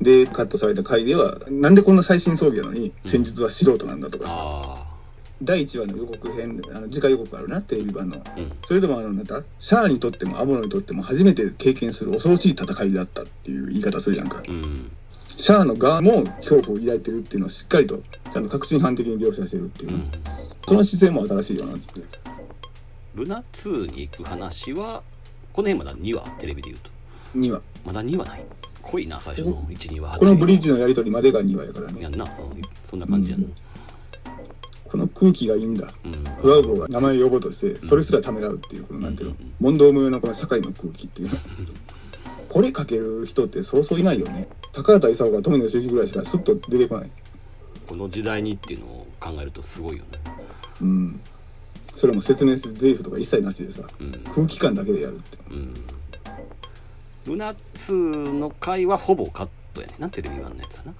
[0.00, 4.26] でカットされた回ではなんでこんな最新装備なのに戦術は素人なんだとか。
[4.26, 4.94] さ、あ
[5.42, 8.16] 第1話の予告編あの次回予告あるなテレビ版の。
[8.16, 8.52] あうん。
[8.62, 14.42] それでもあのなんだシャアにとってもアモロにとっても初めて経験する恐ろしい戦いだったっていう言い方するやんか。
[14.46, 14.90] うん。
[15.36, 18.00] シャアの側も恐怖を抱いてるっていうのをしっかりと
[18.32, 19.94] ちゃんと確信犯的に描写してるっていう。
[19.94, 20.10] う、ん。
[20.66, 22.00] その姿勢も新しいよなって
[23.14, 25.02] ルナ2に行く話は
[25.52, 26.90] この辺まだ2話テレビで言うと。
[27.36, 27.62] 2話。
[27.84, 28.44] まだ2話ない
[28.86, 30.18] 濃いな最初の12話。
[30.18, 32.02] このブリッジのやり取りまでが2話やからね。
[32.02, 32.30] やんな、うん。
[32.82, 33.42] そんな感じやん。
[33.42, 33.48] な、
[34.84, 35.88] この空気がいいんだ。
[36.04, 36.12] うん。
[36.12, 41.28] フラウボが名前を呼ぼうとしてそれすらためらうっていうこのなんていうの問答無用のこの社会の空気っていう。
[41.28, 41.34] の
[42.48, 44.48] これかける人ってそうそういないよね。
[44.72, 47.10] 高畑勲が富野義行ぐらいしかスッと出てこない。
[47.88, 50.10] この時代にっていうのを考えるとすごいよね。
[50.82, 51.20] うん。
[51.96, 54.12] それも説明するゼリフとか一切なしでさうん。
[54.34, 55.38] 空気感だけでやるって。
[55.50, 55.74] うん
[57.26, 60.02] ルナ2の回はほぼカットやねん。
[60.02, 60.94] なテレビ版のやつはな。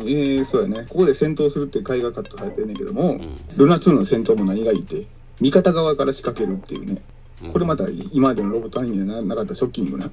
[0.00, 0.86] えー、そうやね。
[0.88, 3.36] ここで戦闘するって回がカットされてるねんけども、ん。
[3.56, 5.06] ルナ2の戦闘も何がいいって
[5.40, 7.02] 味方側から仕掛けるっていうね。
[7.42, 7.52] うん。
[7.52, 10.10] これまた今までのロボットアニメにはななかったショッキングな。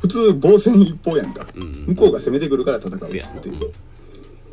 [0.00, 1.84] 普通防戦一方やんか、うん。
[1.88, 2.98] 向こうが攻めてくるから戦うっ
[3.40, 3.72] ていう。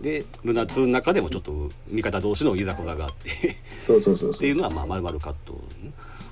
[0.01, 3.57] でルナ2の中でもちょっと味方同士のいざこざがあって。
[3.85, 4.37] そうそうそうそう。
[4.37, 5.59] っていうのはまあ丸々カット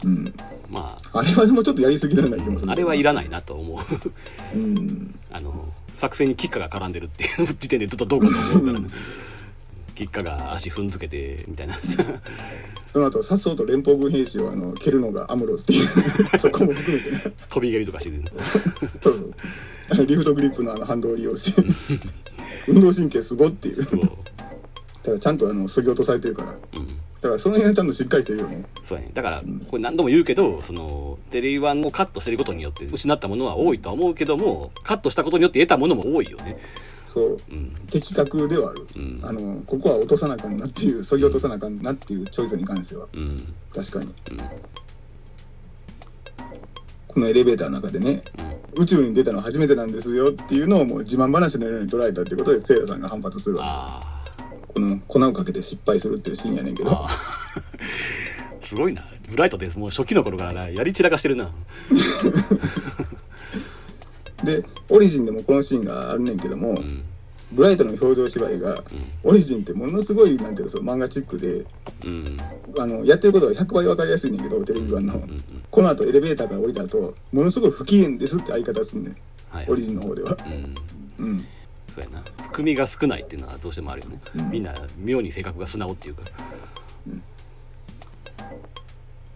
[0.03, 0.33] うん。
[0.69, 1.21] まあ。
[1.21, 4.57] れはでもちょっとやりすぎなんだけどああれはいらないなと思う。
[4.57, 5.19] うん。
[5.31, 8.79] あの作戦にキッカが絡んでるっていう時点でずっとどうかと思うから。
[8.79, 8.87] ね
[9.95, 11.73] キッカが足踏んづけてみたいな。
[12.93, 15.87] その後さっそうと連邦軍兵士をあの蹴るのがアムロスっていう。
[16.39, 17.11] そこも含めて。
[17.11, 18.21] ね飛び蹴りとかしてる。
[19.01, 21.63] そうリフトグリップのあの反動を利用して。
[22.67, 23.83] 運動神経すごっていう。
[23.83, 24.01] そう、
[25.01, 26.51] ただちゃんとあの削ぎ落とされてるから。
[26.51, 26.87] だうん、
[27.22, 28.63] からその辺はちゃんとしっかりしてるよね。
[28.84, 29.11] そうやね。
[29.13, 36.57] だからこれ何度も言うけどそのテレビ版をカットしてることによって失ったものは多いとは思うけどもカットしたことによって得たものも多いよね。
[37.07, 37.38] そう。
[37.49, 37.76] うん。
[37.89, 39.20] 的確ではある、うん。
[39.24, 43.07] あのここは落とさなあかんなっていう削ぎ落とさなあかんなっていうチョイスに関しては。
[43.13, 43.53] うん。
[43.74, 44.05] 確かに。
[44.05, 44.13] うん。
[47.18, 48.22] このエレベーターの中でね
[48.76, 54.16] 宇宙に出たの初めてなんですよっていうのをもう自慢話のように捉えたっていうことでせいやさんが反発するわあけ
[55.07, 56.89] この粉をかけて失敗するっていうシーンやねんけど。
[56.89, 57.07] ーあ。
[57.07, 59.03] ー すごいな。
[59.30, 59.78] ブライトです。
[59.80, 60.69] もう初期の頃からな。
[60.69, 61.51] やり散らかしてるな。
[64.43, 67.03] でオリジンでもこのシーンがあるねんけども、うん。
[67.51, 68.84] ブライトの表情芝居が、
[69.23, 71.65] オリジンってものすごいなんていうのその漫画チックで
[72.05, 72.38] うん。
[72.78, 79.17] あのやってることが100倍分かりやすいねんけどテレビ版の、うんうんこの後エレベーターから降りた後ものすごい不機嫌ですって相方すんねん。
[79.49, 79.65] はい。
[79.69, 80.38] オリジンの方では。
[81.19, 81.25] うん。
[81.25, 81.45] うん
[81.97, 82.23] そうやな。
[82.43, 84.51] 含みが少ないっていうのはどうしてもあるよね、うん。
[84.51, 86.21] みんな妙に性格が素直っていうか、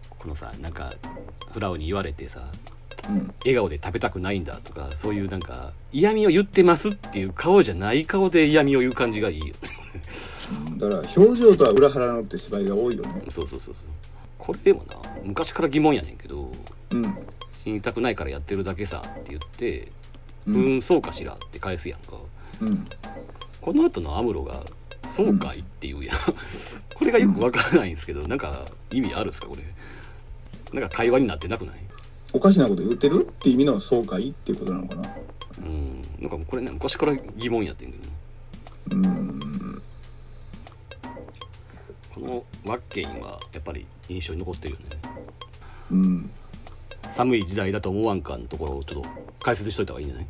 [0.08, 0.92] このさなんか
[1.52, 2.46] フラオに言われてさ
[3.08, 3.34] うん。
[3.40, 9.52] 笑顔で食べたくないんだとかそういうなんか嫌味を言ってますっていう顔じゃない顔で嫌味を言う感じがいいよね。
[10.76, 13.24] だから表情とは裏腹のって芝居が多いよね。
[13.30, 13.88] そうそうそうそう。
[14.38, 16.52] これでもな昔から疑問やねんけど
[16.92, 17.18] うん。
[17.50, 19.90] 死にたくないからやってるだけさって言って
[20.46, 22.16] 「ううんんそうかしら」って返すやんか
[22.66, 22.84] うん。
[23.60, 24.62] この後のアムロが
[25.06, 26.16] 「そうかい?」って言うやん。
[26.94, 29.62] これがよくわからないんですけどなんか意味あるんですかこれ？
[30.78, 31.76] なんか会話になってなくない？
[32.32, 35.16] おかしなこと言ってるって意味の爽快っていうことなのかな？
[35.58, 36.02] うん。
[36.20, 37.98] なんかこれね昔から疑問やってんけ
[38.88, 39.82] どうん。
[42.14, 44.86] このワッケインはやっぱり印象に残ってるよね。
[45.90, 46.30] うん。
[47.12, 49.08] 寒い時代だと思わんかのところをちょっと
[49.40, 50.26] 解説しといた方がいいんじゃない？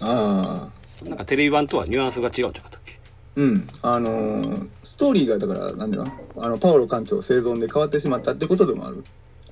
[0.00, 0.68] ああ
[1.02, 2.98] なんかテレビ版とはニュアンスが違うんじゃなかっけ？
[3.36, 3.66] うん。
[3.82, 6.08] あのーストーリーがだからなんだろう
[6.44, 9.02] あのパオロ艦長生存で変わってしまったってことでもある。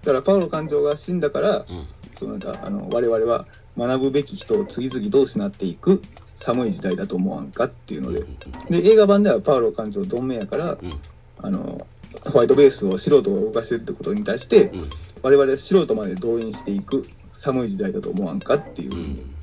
[0.02, 1.86] だからパオロ艦長が死んだからうん。
[2.16, 6.00] そのあの我々は学ぶべき人を次々と失っていく
[6.36, 8.24] 寒い時代だと思わんかっていうので。
[8.70, 10.92] で映画版ではパウロ艦長ドンメやからうん。
[11.38, 11.84] あの
[12.24, 14.90] ホワイトベースを素人が動かしてるってことに対してうん。
[15.22, 19.34] 我々素人まで動員していく寒い時代だと思わんかっていうふうにうん。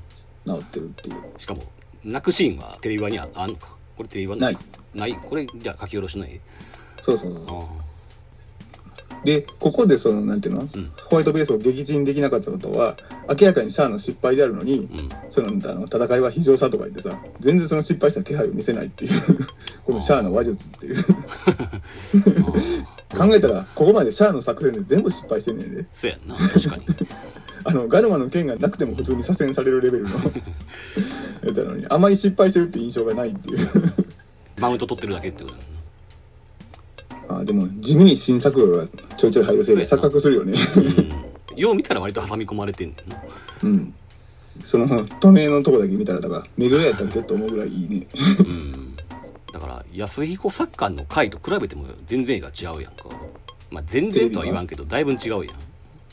[0.46, 1.16] 直ってるっていう。
[1.38, 1.64] しかも
[2.04, 3.68] 泣くシーンはテレビ版にああんのか？
[3.98, 4.58] これテレビ版ない。
[4.94, 5.14] ない。
[5.16, 6.40] これじゃあ書き下ろしの絵？
[7.04, 7.46] そうそうそう。
[7.50, 7.68] あ
[9.24, 10.92] でここでそのなんていうの、うん。
[11.10, 12.96] ホワイトベースを撃沈できなかったことは
[13.28, 15.32] 明らかにシャアの失敗であるのに、あうん。
[15.32, 19.22] そのあの戦いは非常さとか言ってさ全然その失敗した気配を見せないっていう
[19.86, 21.04] このシャアの話術っていう。
[23.18, 25.86] 考えたらここまでシャアの作戦で全部失敗してんねんで。
[25.92, 26.84] そうやんな確かに。
[27.66, 30.12] あのガルマの剣がなくても普通に左遷されるレベルの。
[31.46, 33.68] やつなのにあまり失敗してるって印象がないっていう。
[34.60, 35.79] マウント取ってるだけってことだよ
[37.30, 40.54] あでも地味に新作がちょいちょい入るせいで錯覚するよね。
[40.54, 41.60] なうん。
[41.60, 43.18] よう見たら割と挟み込まれてんねんな
[43.64, 43.94] うん。
[44.64, 48.08] その透明のとこだけ見たらだから目黒やったっけと思うぐらいいいね。
[48.40, 48.96] うん。
[49.54, 53.06] だから安彦作家の回と比べても全然絵が違うやんか。
[53.70, 55.46] まあ全然とは言わんけどだいぶ違うやん。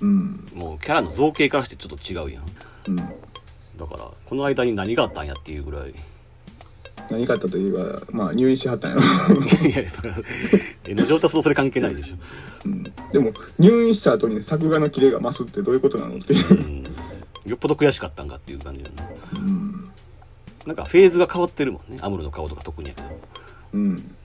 [0.03, 0.47] うん。
[0.55, 2.45] もうキャラの造形からしてちょっと違うやん。
[2.89, 2.97] うん。
[2.97, 5.95] だからこの間に何があったんやっていうぐらい
[7.11, 9.03] 何かあったといえばまあ入院しはったんやろ、
[9.69, 10.17] いやだから
[10.87, 12.17] 絵の上達とそれ関係ないでしょ。
[12.65, 16.51] うん、でも入院した後に作画のキレが増すってどういうことなのっていう。
[16.51, 16.85] うん。
[17.47, 19.91] よっぽど悔しかったんかっていう感じだねうん。
[20.67, 21.99] なんかフェーズが変わってるもんね。
[22.03, 23.09] アムロの顔とか特にやけど。
[23.75, 24.17] うん。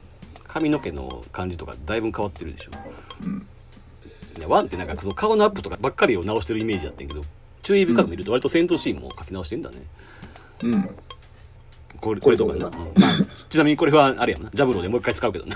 [0.47, 2.71] 髪の毛の感じとかだいぶ変わってるでしょ。
[3.23, 3.45] うん。
[4.37, 7.21] いやワンってなんかその顔のアップとかばっかりを直してるイメージだったんやけど
[7.61, 9.77] 注意深く見ると割と戦闘シーンも書き直してんだね、
[10.63, 10.89] うん
[12.01, 14.49] これこれとかな、まあ、ちなみにこれはあれやな。
[14.51, 15.55] ジャブローでもう一回使うけどな、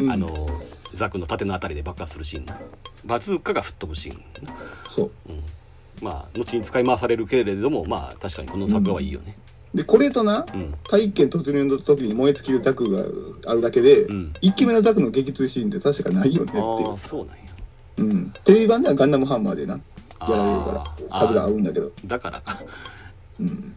[0.00, 0.10] うん。
[0.10, 0.48] あの
[0.94, 2.58] ザクの盾のあたりで爆発するシーンな。
[3.04, 4.16] バズーカが吹っ飛ぶシーン
[4.46, 4.54] な。
[4.90, 5.10] そう。
[6.02, 9.36] まあ後に使い回されるけれどもまあ確かにこの作画はいいよね。
[9.74, 10.74] でこれとなうん。
[10.90, 14.32] 大気圏突入の時に燃え尽きるザクがあるだけで、うん。
[14.40, 16.94] 一1機目のザクの撃墜シーンって確かないよねっていあう。
[16.94, 17.42] あそうなんや。
[17.98, 19.80] うん、テレビ版ではガンダムハンマーでな
[20.20, 22.40] やられるから数が合うんだけど、だから。
[22.40, 22.58] か
[23.40, 23.74] うん、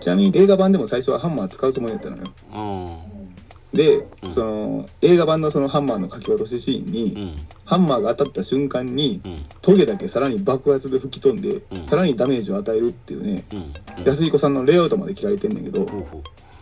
[0.00, 2.22] ちなみに映画版でも最初はハンマー使うつもりだったのよ。
[2.52, 3.76] うん。
[3.76, 4.32] で、うん。
[4.32, 7.36] その映画版のそのハンマーの書き下ろしシーンに、うん。
[7.64, 9.44] ハンマーが当たった瞬間にうん。
[9.62, 11.86] トゲだけさらに爆発で吹き飛んで、うん。
[11.86, 13.44] さらにダメージを与えるっていうね、
[14.04, 15.86] 安彦さんのレイアウトまで切られてんねんけど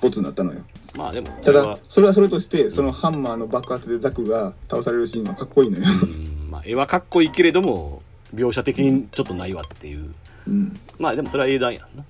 [0.01, 0.61] ボツになったのよ。
[0.97, 6.51] まあでもこただそれはそれとしてそのハンマーの爆発でザクが倒されるシーンはかっこいいのよ、うん。
[6.51, 8.03] まあ絵はかっこいいけれども
[8.35, 10.14] 描写的にちょっとないわっていう。
[10.47, 12.05] うん、まあでもそれは英断やんな、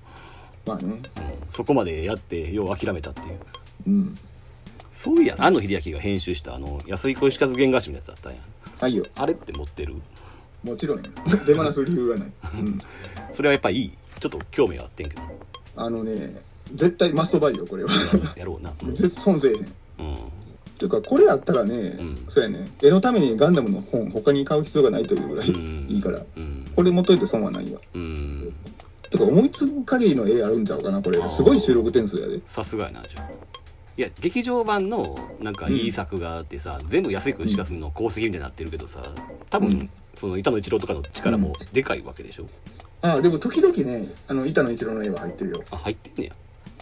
[0.65, 0.85] まあね。
[0.85, 1.01] うん、
[1.49, 3.39] そこまでやってよう諦めたっていう。
[3.87, 4.15] うん。
[4.91, 8.33] そういや庵野秀明が編集したあの安井小石和原画集のやつだったん。
[8.33, 8.39] や
[8.79, 9.03] はいよ。
[9.15, 9.95] あれって持ってる？
[10.63, 11.03] もちろんよ
[11.45, 12.79] 手放す理由がない、うん、
[13.31, 13.91] それはやっぱいい？
[14.19, 15.21] ちょっと興味はあってんけど。
[15.75, 16.41] あのね
[16.73, 17.91] 絶対マストバイよこれは。
[18.35, 18.73] やろうな。
[18.81, 19.57] うん、絶損せえへん。
[19.59, 19.67] うん。
[20.77, 22.25] というかこれやったらね、ん。
[22.27, 22.65] そうやね。
[22.81, 25.87] 絵のためにガンダムの本他に買う必要がないというぐらいうん。
[25.89, 26.65] いいから、うん。
[26.75, 27.79] これ持っといて損はないわ。
[27.93, 28.53] うん
[29.17, 31.29] てか思いつく限りの絵あるんちゃうかなこれ。
[31.29, 32.39] すごい収録点数やで。
[32.45, 33.29] さすがやなじゃあ。
[33.97, 39.01] いや劇場版のなんかいい作があってさ、全部安井君しかすの功績みたいになってるけどさ
[39.49, 39.89] 多分、うん。
[40.15, 42.47] その板野一郎とかの力もでかいわけでしょ、
[43.01, 45.63] あでも時々ねあの板野一郎の絵は入ってるよ。
[45.71, 46.35] あ入ってんねや。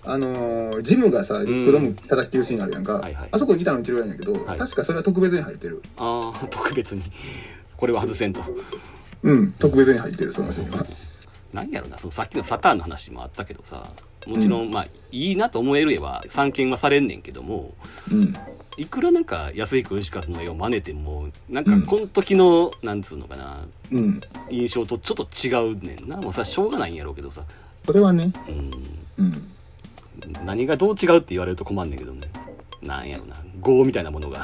[0.06, 3.30] あのージムがさリップドーム叩きてるシーンあるやんか、はいはい。
[3.32, 4.58] あそこ板野一郎やねんけど、はい。
[4.58, 5.84] 確かそれは特別に入ってる。
[5.98, 7.04] ああ特別に。
[7.78, 8.42] これは外せんと。
[9.22, 10.86] うん特別に入ってるそのシーンは
[11.54, 13.92] なんやろなそのさっきのサターンの話もあったけどさ
[14.28, 17.74] もちろん、まあいいなと思える絵は散見はされんねんけども
[18.12, 18.34] うん。
[18.78, 24.22] いくらなんか安井君しかすの絵を真似てもなんかこの時の、なんつうのかなうん。
[24.50, 26.18] 印象とちょっと違うねんな。
[26.18, 27.44] もうさしょうがないんやろうけどさ。
[27.86, 28.32] これはね。
[29.18, 29.26] うん。
[29.26, 30.46] うん。
[30.46, 32.22] 何がどう違うって言われると困んねんけどね。
[32.82, 33.36] なんやろな。
[33.64, 34.44] 業みたいなものが。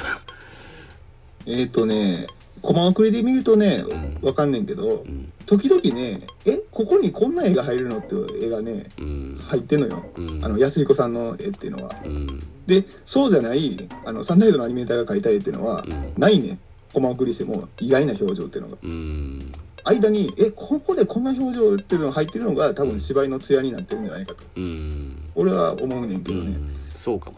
[1.45, 2.27] えっ、ー、とね
[2.61, 4.19] コマ送りで見るとねん。
[4.21, 5.31] わかんねんけどうん。
[5.45, 9.39] 時々ねえここにこんな絵が入るのって絵がねうん。
[9.43, 10.05] 入ってんのよ。
[10.15, 10.45] うん。
[10.45, 11.95] あの安彦さんの絵っていうのは。
[12.03, 12.27] うん。
[12.67, 16.13] でそうじゃないあのサンライドのアニメーターが描いた絵っていうのはうん。
[16.17, 16.57] ないね。
[16.93, 18.77] コマ送りしても意外な表情っていうのが。
[18.83, 19.51] うん。
[19.85, 24.43] 間にえここでこんな表情っていうのが入ってるのが多分芝居の艶になってるんじゃないかと。
[24.55, 25.29] うん。
[25.35, 26.75] 俺は思うねんけどね、うん。
[26.93, 27.37] そうかも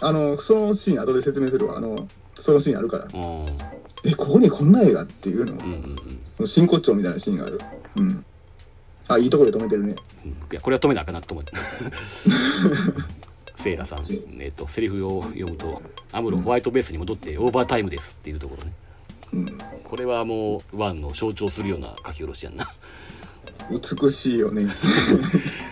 [0.00, 1.76] あのそのシーン後で説明するわ。
[1.76, 1.96] あの
[2.38, 3.08] そのシーンあるから
[4.08, 5.54] えここにこんな絵がっていうの？
[6.38, 7.60] う真骨頂みたいなシーンがある。
[7.96, 8.24] うん。
[9.08, 9.94] あいいところで止めてるね。
[10.24, 10.30] うん。
[10.30, 11.52] いやこれは止めなあかんなと思って。
[13.58, 13.98] セイラさん、
[14.38, 15.82] えっとセリフを読むと
[16.12, 18.72] 「アムロホワイトベースに戻ってオーバータイムです」っていうところね。
[19.32, 19.58] うん。
[19.82, 22.68] これはもうワンの象徴するような書き下ろしやんな。
[23.70, 24.66] 美しいよね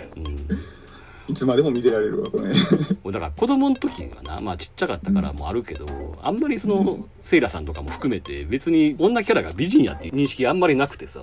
[1.37, 2.53] つまでも見てられるわこれ。
[3.13, 5.87] だから子供の時はなまあちっちゃかったからもあるけど、
[6.23, 11.21] あんまりそのセイラさんとかも含めて別に女キャラが美人やっていう認識があんまりなくてさ、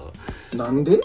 [0.55, 0.99] なんで？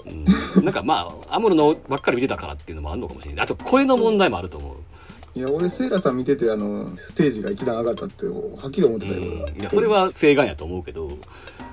[0.56, 3.44] うん、なんかまあアムロのばっかり見てたからっていうのもあるのかもしれない。
[3.44, 5.38] あと声の問題もあると思う。
[5.38, 9.60] いや俺セイラさん見ててあのステージが一段上がったってはっきり思ってたよ、うん。
[9.60, 11.16] いやそれは正眼やと思うけど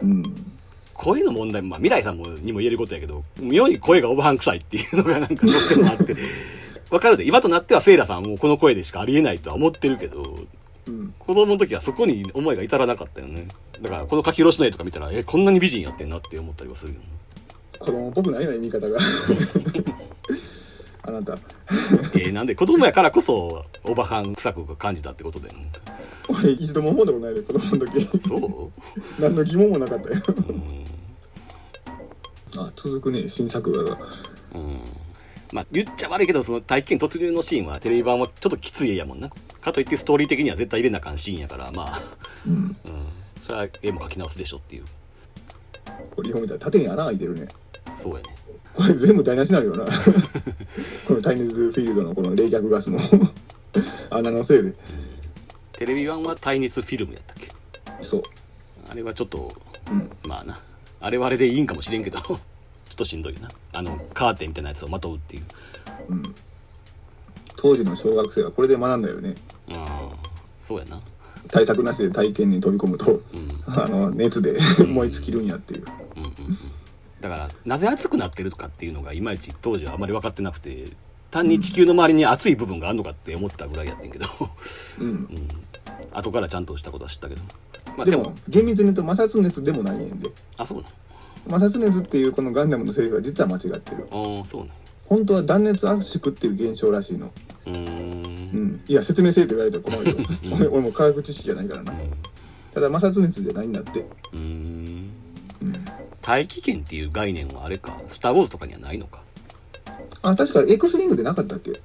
[0.01, 0.23] うん。
[0.93, 6.15] 声の問題もまあ未来さんもにも言えることやけど妙に声がオーバーハン臭いっていうのがなんかどうしてもあって
[6.91, 7.25] わかるで。
[7.27, 10.23] 今となってはセイラさんはもうこの声でしかありえないとは思ってるけど
[10.87, 11.13] うん。
[11.19, 13.47] 子供の時はそこに思いが至らなかったよね。
[13.81, 17.05] だからこの書き下ろしの絵とか見たらえこんなに美人やってんなって思ったりはするよね。
[17.79, 18.99] 子供っぽくないね見方が。
[21.07, 21.33] あなた。
[21.33, 25.69] えーなんで子供やからこそオーバーハン臭く感じたってことだよね。
[26.29, 28.09] 俺一度も思ったことないで子供の時。
[28.27, 28.41] そう？
[29.21, 30.21] 何の疑問もなかったよ。
[32.55, 32.59] うん。
[32.59, 33.97] あ続くね新作画が。
[34.55, 34.79] うん
[35.51, 39.29] まあ言っちゃ悪いけどその体験突入のシーンはテレビ版はちょっときつい絵やもんな。
[39.61, 42.01] かといってストーリー的には絶対入れなあかんシーンやからまあ。
[42.47, 42.53] うん。
[42.53, 42.75] うん。
[43.43, 44.83] それは絵も描き直すでしょっていう。
[46.15, 47.47] これ読めたら縦に穴開いてるね。
[47.91, 48.25] そうやね。
[48.73, 49.85] これ全部台無しになるよな。
[51.07, 52.99] このタイニーズフィールドのこの冷却ガスも。
[54.09, 54.73] 穴のせいで。
[55.73, 57.49] テレビ版は耐熱フィルムやったっけ？
[58.03, 58.23] そう。
[58.89, 59.55] あれはちょっと
[59.91, 60.09] うん。
[60.27, 60.59] まあな。
[60.99, 62.19] あれはあれでいいんかもしれんけど
[62.95, 63.49] っとしんどいな。
[63.73, 65.43] あのカーテンみたいなやつをまとうっていう。
[66.09, 66.23] うん。
[67.55, 69.35] 当時の小学生はこれで学んだよね。
[69.69, 70.27] ああ
[70.59, 70.99] そうやな。
[71.49, 73.21] 対策なしで体験に飛び込むとうん。
[73.67, 75.85] あの熱で燃え尽きるんやっていう。
[76.15, 76.57] うんうんうん。
[77.21, 80.87] だからなぜ熱くなってるかっていうのがいまいち当時はあまり分かってなくて
[81.31, 84.25] 単に地球の周りに熱い部分があるのかって思ったぐらいやってんけど、
[84.99, 85.07] うん。
[85.07, 85.29] うん、
[86.13, 87.41] 後からちゃんとしたことは知ったけど。
[87.97, 90.29] まあでも厳密に言うと摩擦熱でもないねんで。
[90.57, 90.87] あそうな
[91.49, 94.07] 摩擦熱っていうこのガンダムのセリフは実は間違ってる。
[94.11, 94.71] のああそうな
[95.07, 97.27] 本当は断熱圧縮っていう現象らしいの。
[97.27, 97.31] の
[97.67, 97.73] うん。
[97.73, 98.81] ん。
[98.87, 100.17] いや説明せえと言われたら困るよ。
[100.55, 101.93] 俺俺も科学知識じゃないからな。
[102.73, 103.99] ただ摩擦熱じゃないんだって。
[103.99, 105.11] うーん。
[105.61, 105.73] うん。
[106.21, 108.01] 大気圏っていう概念はあれか。
[108.07, 109.21] スター・ウォーズとかにはないのか。
[110.23, 111.71] あ確か X リングでなかったっけ？
[111.71, 111.77] ど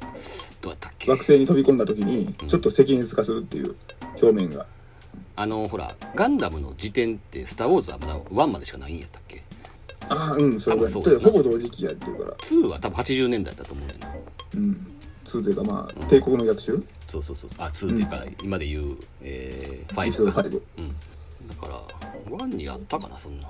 [0.65, 1.11] うやったっけ？
[1.11, 3.77] 惑星に飛び込んだ時にちょっと赤熱化するっていう
[4.23, 4.65] 表面が。
[5.37, 9.43] あのほらガンダムの時点ってスター・ウォーズはまだ1までしかないんやったっけ？
[10.09, 12.37] ああうんそうだ多分そうほぼ同時期やってるから。
[12.37, 14.15] 2は多分80年代だと思うんだよな
[14.55, 14.87] うん。
[15.25, 16.83] 2というかまあ帝国の逆襲？
[17.07, 17.51] そうそうそう。
[17.59, 20.41] あ2っていうか、今で言う、えー、エピソード5か。
[20.43, 21.49] 5うん。
[21.49, 21.81] だから
[22.37, 23.49] 1にあったかなそんな。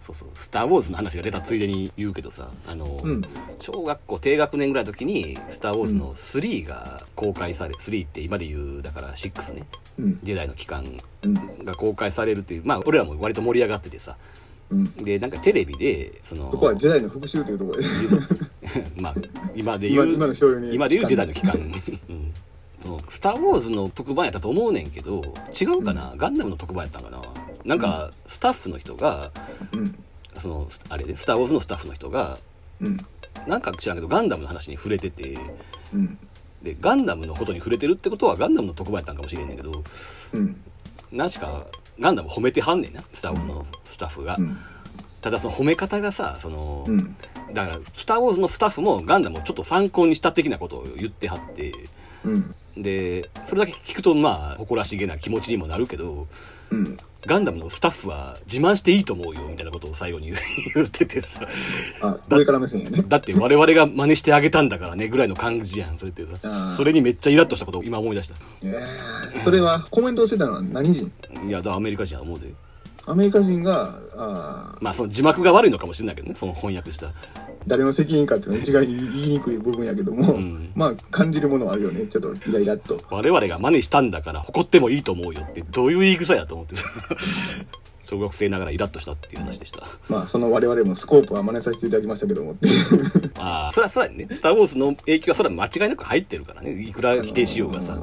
[0.00, 3.22] そうそう「スター・ウォーズ」の話が出たついでに言うけどさあの、うん。
[3.58, 9.66] 小学校低学年ぐらいの時に「スター・ウォーズ」の3が公開され、3って今で言うだから6ね。
[9.98, 10.20] うん。
[10.22, 10.84] ジェダイの期間
[11.22, 11.64] うん。
[11.64, 12.62] が公開されるっていう。
[12.66, 14.16] まあ俺らも割と盛り上がっててさ
[14.70, 14.84] うん。
[15.04, 17.86] でなんかテレビでそのそこはジェダイの復讐というところで。
[19.00, 19.14] まあ
[19.54, 20.26] 今で言う今
[20.72, 21.54] 今で言う時代の期間、
[22.08, 22.32] うん、
[22.80, 25.22] そのスター・ウォーズの特番やったと思うねんけど
[25.60, 27.20] 違うかな、ガンダムの特番やったんかな？
[27.64, 29.32] なんかスタッフの人が
[29.72, 29.94] うん。
[30.36, 32.38] そのあれねスター・ウォーズのスタッフの人が
[32.80, 32.98] うん。
[33.46, 35.38] なんか知らんけどガンダムの話に触れてて
[35.92, 36.18] うん。
[36.62, 39.84] でガンダムのことに触れてるってことはガンダムの特番やったんかもしれんねんけど
[40.32, 40.56] うん。
[41.12, 41.66] なしか
[41.98, 44.56] ガンダム褒めてはんねんなスター・ウォーズのスタッフが、うん。
[45.20, 47.16] ただその褒め方がさその、うん。
[47.52, 51.72] だからスター・ウォーズのスタッフもガンダムをちょっと参考にした的なことを言ってはって
[52.24, 52.54] うん。
[52.76, 56.26] でそれだけ聞くとまあ誇らしげな気持ちにもなるけど
[56.70, 56.96] うん。
[57.26, 60.30] ガンダムのスタッフは自慢していいと思うよみたいなことを最後に
[60.74, 61.40] 言っててさ。
[62.02, 63.02] あ上から目線やね。
[63.08, 66.76] だって我々が真似してあげたんだからねぐらいの感じやんそれってあさー。
[66.76, 68.34] それにめっちゃイラッとしたことを今思い出した。
[68.60, 71.10] いやーそれはコメントをしてたのは何人？
[71.48, 72.52] いやだアメリカ人は思うで
[73.06, 77.12] アメリカ人があーまあその字幕が悪いのかもしれないけどねその翻訳した。
[77.66, 80.70] 誰の責任かっていうのは一概に言いにくい部分やけども、ん。
[80.74, 82.06] ままあ感じるものはあるよね。
[82.06, 83.00] ちょっとイライラっと。
[83.10, 86.76] 我々が真似したんだから誇ってもいいと思うよってどういう言い草やと思って。
[86.76, 86.84] さ
[88.14, 89.82] 小学生ながらイラッとしたっていう話でした。
[90.08, 92.56] まあその我々もスコープは真似させていただきましたけども
[93.38, 94.28] ああそれはそれはね。
[94.30, 96.82] スター・ウォーズの影響はそれは間違いなく入ってるからね。
[96.82, 98.00] いくら否定しようがさ。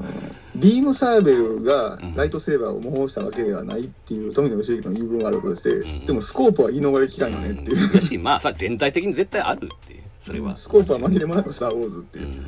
[0.56, 2.16] ビームサーベルがん。
[2.16, 6.06] ライトセーバーを模倣したわけではないっていう富野義行の言い分があるとして、ん。
[6.06, 10.02] でもスコープは言い逃れ期間よねっていう、やしまあさ全体的に絶対あるっていう。
[10.20, 10.58] それは。
[10.58, 12.46] スコープは紛れもなくスター・ウォーズっていう、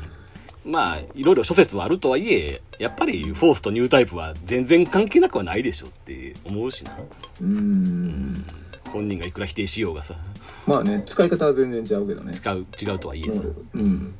[0.64, 6.92] まあいろいろ諸説はあるとはいえやっぱりフォースとニュータイプは全然関係なくはないでしょって思うしな。
[6.92, 8.44] うーん。
[8.90, 10.14] 本人がいくら否定しようがさ。
[10.66, 12.32] まあね使い方は全然違うけどね。
[12.32, 13.42] 使う違うとはいえさ。
[13.74, 14.14] うん。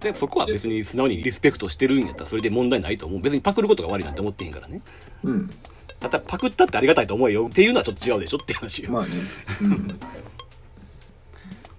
[0.00, 3.20] でそこは別に素直にリスペクトしてるんやったらそれで問題ないと思う。
[3.20, 4.82] 別にパクることが悪いなんて思ってへんからね。
[5.24, 5.50] うん。
[5.98, 9.10] ただパクったってありがたいと思うよっていうのはちょっと違うでしょって話よ、まあね、
[9.62, 9.88] うん。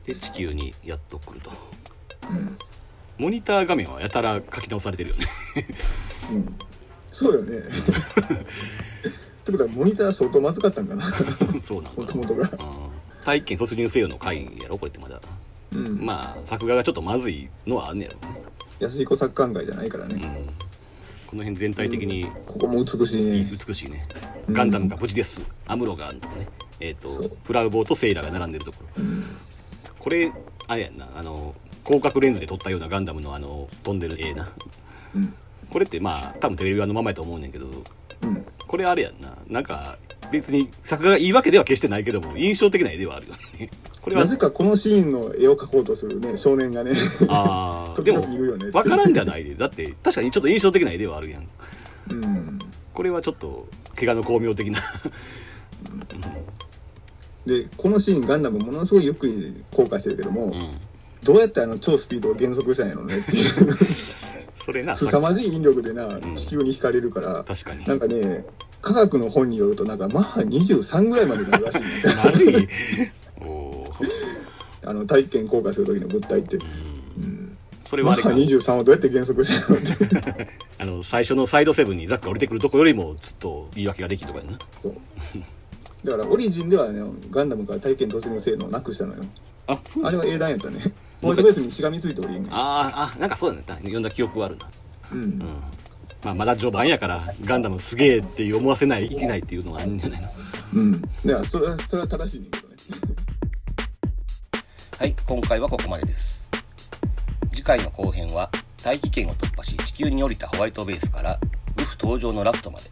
[0.06, 1.52] で地球にやっと来ると。
[2.30, 2.58] うん
[3.18, 5.26] モニター画面はやたら書き直されてるよね。
[6.32, 6.56] うん、
[7.12, 7.58] そうよね。
[7.58, 11.12] ってことはモニター相当まずかったんかな。
[11.62, 12.02] そうなんだ。
[12.02, 12.44] もともとが。
[12.44, 12.58] うん。
[13.24, 15.20] 体験突入せよの回やろこれってまだ。
[15.74, 16.06] うん。
[16.06, 18.18] まあ作画がちょっとまずいのはあんねやろ
[18.80, 20.22] 安彦作館街じゃないからね、うん。
[21.28, 23.50] この辺全体的にここも美しいね。
[23.68, 24.02] 美しいね、
[24.52, 25.42] ガンダムが無事です。
[25.68, 26.20] アムロがね。
[26.80, 27.30] えっ、そう。
[27.30, 29.04] とフラウボーとセイラが並んでるところ。
[29.04, 29.26] うん。
[30.00, 30.32] これ
[30.72, 31.54] あれやんなあの
[31.86, 34.50] 広角レンズで撮ったようなガンダムのあの飛んでる絵な。
[35.14, 35.34] うん。
[35.70, 38.46] これってまあ多分テレビ版のままやと思うねんけどうん。
[38.68, 39.38] これあれやんな。
[39.50, 39.98] なんか
[40.32, 43.70] 別に作画がいいわけでは決してないけども印象的な絵ではあるよね。
[44.02, 44.22] これは。
[44.24, 46.94] なぜかこのシーンの絵を描こうとするね少年がね。
[47.28, 49.56] ああ 時でも分からんではないで。
[49.56, 51.48] だって確かにちょっと印象的な絵ではあるやん。
[52.12, 52.60] うん。
[52.94, 54.80] これはちょっと怪我の巧妙的な
[57.46, 59.28] でこのシーンガンダムものすごいよく
[59.72, 60.60] 後悔してるけども、うん。
[61.24, 63.52] どうやってあの超スピードを減速したんやろうねっていう。
[64.66, 64.96] それな。
[64.96, 66.36] 凄まじい引力でな、ん。
[66.36, 67.86] 地球に惹かれるから確かに。
[67.86, 68.46] なんかね
[68.82, 71.88] 科学の本によるとなんかマッハ23ぐらいまでなるらしいね。
[72.24, 72.70] マジ？
[74.84, 76.64] あの体験降下する時の物体って、うん。
[77.24, 78.30] うん、それはあれか。
[78.30, 80.48] マッハ23をどうやって減速したのって。
[80.80, 84.58] あの最初のサイドセブンにザックが降りてくるとこよりもずっと言い訳ができるとかやな
[86.04, 89.24] だからオリジンではねガンダムから体験突入性能をなくしたのよ。
[89.68, 90.92] あそうあれは英断やったね。
[91.22, 93.82] ホワイトベースにしがみついておりんあーあなんかそうだね。
[93.82, 94.70] 読んだ記憶はあるな。
[95.14, 95.24] うん。
[95.24, 95.40] うん。
[96.24, 100.28] まあ、まだ序盤やからガンダムすげえって思わせないいけないっていうのがあるんじゃないの？
[100.76, 101.02] うん。
[101.26, 102.76] いやそれはそれは正しいねんけどね。
[104.98, 106.50] はい今回はここまでです。
[107.54, 108.50] 次回の後編は
[108.84, 111.40] 大気圏を突破し地球に降りたホワイトベースから
[111.76, 112.86] グフ登場のラストまで。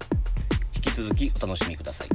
[0.75, 2.07] 引き続きお楽しみください